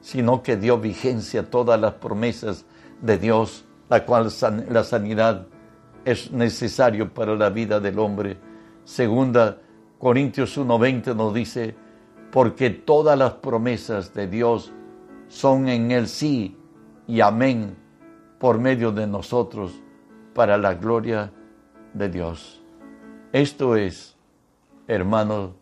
sino 0.00 0.42
que 0.42 0.56
dio 0.56 0.78
vigencia 0.78 1.40
a 1.40 1.50
todas 1.50 1.80
las 1.80 1.94
promesas 1.94 2.64
de 3.00 3.18
Dios, 3.18 3.64
la 3.88 4.04
cual 4.04 4.30
la 4.70 4.84
sanidad 4.84 5.46
es 6.04 6.30
necesario 6.30 7.12
para 7.12 7.34
la 7.34 7.50
vida 7.50 7.80
del 7.80 7.98
hombre. 7.98 8.38
Segunda 8.84 9.58
Corintios 9.98 10.56
1:20 10.58 11.14
nos 11.14 11.32
dice, 11.32 11.74
porque 12.30 12.70
todas 12.70 13.18
las 13.18 13.34
promesas 13.34 14.12
de 14.12 14.26
Dios 14.26 14.72
son 15.28 15.68
en 15.68 15.90
el 15.90 16.08
sí 16.08 16.56
y 17.06 17.20
amén 17.20 17.76
por 18.38 18.58
medio 18.58 18.92
de 18.92 19.06
nosotros 19.06 19.72
para 20.34 20.58
la 20.58 20.74
gloria 20.74 21.32
de 21.94 22.08
Dios. 22.10 22.62
Esto 23.32 23.76
es, 23.76 24.16
hermanos, 24.86 25.52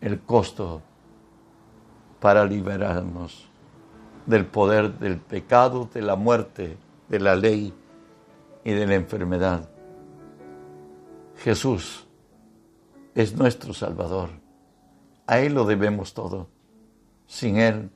el 0.00 0.20
costo 0.20 0.82
para 2.20 2.44
liberarnos 2.44 3.48
del 4.26 4.46
poder 4.46 4.98
del 4.98 5.18
pecado, 5.18 5.88
de 5.92 6.02
la 6.02 6.14
muerte, 6.14 6.76
de 7.08 7.20
la 7.20 7.34
ley 7.34 7.72
y 8.62 8.72
de 8.72 8.86
la 8.86 8.94
enfermedad. 8.94 9.68
Jesús 11.36 12.07
es 13.22 13.36
nuestro 13.36 13.74
Salvador. 13.74 14.30
A 15.26 15.40
Él 15.40 15.54
lo 15.54 15.64
debemos 15.64 16.14
todo. 16.14 16.48
Sin 17.26 17.58
Él 17.58 17.90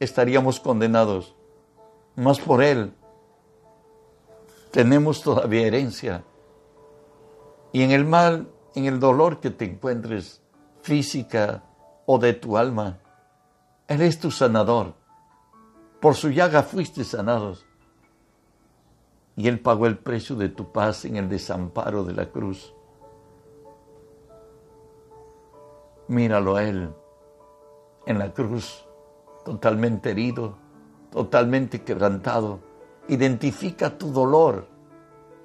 estaríamos 0.00 0.60
condenados. 0.60 1.34
Más 2.16 2.40
por 2.40 2.62
Él 2.62 2.94
tenemos 4.70 5.22
todavía 5.22 5.66
herencia. 5.66 6.24
Y 7.72 7.82
en 7.82 7.90
el 7.90 8.04
mal, 8.04 8.48
en 8.74 8.86
el 8.86 8.98
dolor 8.98 9.40
que 9.40 9.50
te 9.50 9.66
encuentres, 9.66 10.42
física 10.80 11.62
o 12.06 12.18
de 12.18 12.32
tu 12.32 12.56
alma, 12.56 12.98
Él 13.88 14.00
es 14.02 14.18
tu 14.18 14.30
sanador. 14.30 14.94
Por 16.00 16.14
su 16.14 16.30
llaga 16.30 16.62
fuiste 16.62 17.04
sanados. 17.04 17.66
Y 19.36 19.48
Él 19.48 19.60
pagó 19.60 19.86
el 19.86 19.98
precio 19.98 20.34
de 20.36 20.48
tu 20.48 20.72
paz 20.72 21.04
en 21.04 21.16
el 21.16 21.28
desamparo 21.28 22.04
de 22.04 22.14
la 22.14 22.30
cruz. 22.30 22.72
Míralo 26.08 26.56
a 26.56 26.64
Él 26.64 26.90
en 28.06 28.18
la 28.18 28.32
cruz, 28.32 28.86
totalmente 29.44 30.10
herido, 30.10 30.56
totalmente 31.10 31.82
quebrantado 31.82 32.60
Identifica 33.08 33.96
tu 33.96 34.12
dolor, 34.12 34.66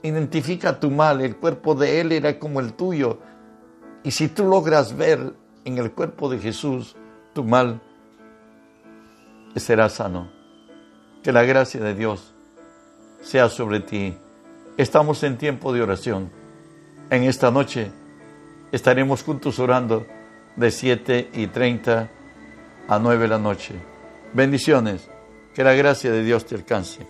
identifica 0.02 0.80
tu 0.80 0.90
mal. 0.90 1.22
El 1.22 1.38
cuerpo 1.38 1.76
de 1.76 2.02
Él 2.02 2.12
era 2.12 2.40
como 2.40 2.60
el 2.60 2.74
tuyo. 2.74 3.20
Y 4.04 4.12
si 4.12 4.28
tú 4.28 4.46
logras 4.46 4.98
ver 4.98 5.34
en 5.64 5.78
el 5.78 5.92
cuerpo 5.92 6.28
de 6.30 6.40
Jesús 6.40 6.96
tu 7.34 7.44
mal, 7.44 7.80
serás 9.56 9.94
sano. 9.94 10.32
Que 11.22 11.32
la 11.32 11.44
gracia 11.44 11.80
de 11.80 11.94
Dios 11.94 12.34
sea 13.22 13.48
sobre 13.48 13.80
ti. 13.80 14.18
Estamos 14.78 15.22
en 15.22 15.38
tiempo 15.38 15.72
de 15.72 15.84
oración. 15.84 16.32
En 17.12 17.24
esta 17.24 17.52
noche 17.52 17.92
estaremos 18.72 19.22
juntos 19.22 19.60
orando 19.60 20.08
de 20.56 20.72
7 20.72 21.30
y 21.34 21.48
30 21.48 22.10
a 22.88 23.00
9 23.00 23.24
de 23.24 23.28
la 23.28 23.38
noche. 23.40 23.76
Bendiciones. 24.34 25.10
Que 25.54 25.64
la 25.64 25.74
gracia 25.74 26.12
de 26.12 26.24
Dios 26.24 26.46
te 26.46 26.56
alcance. 26.56 27.06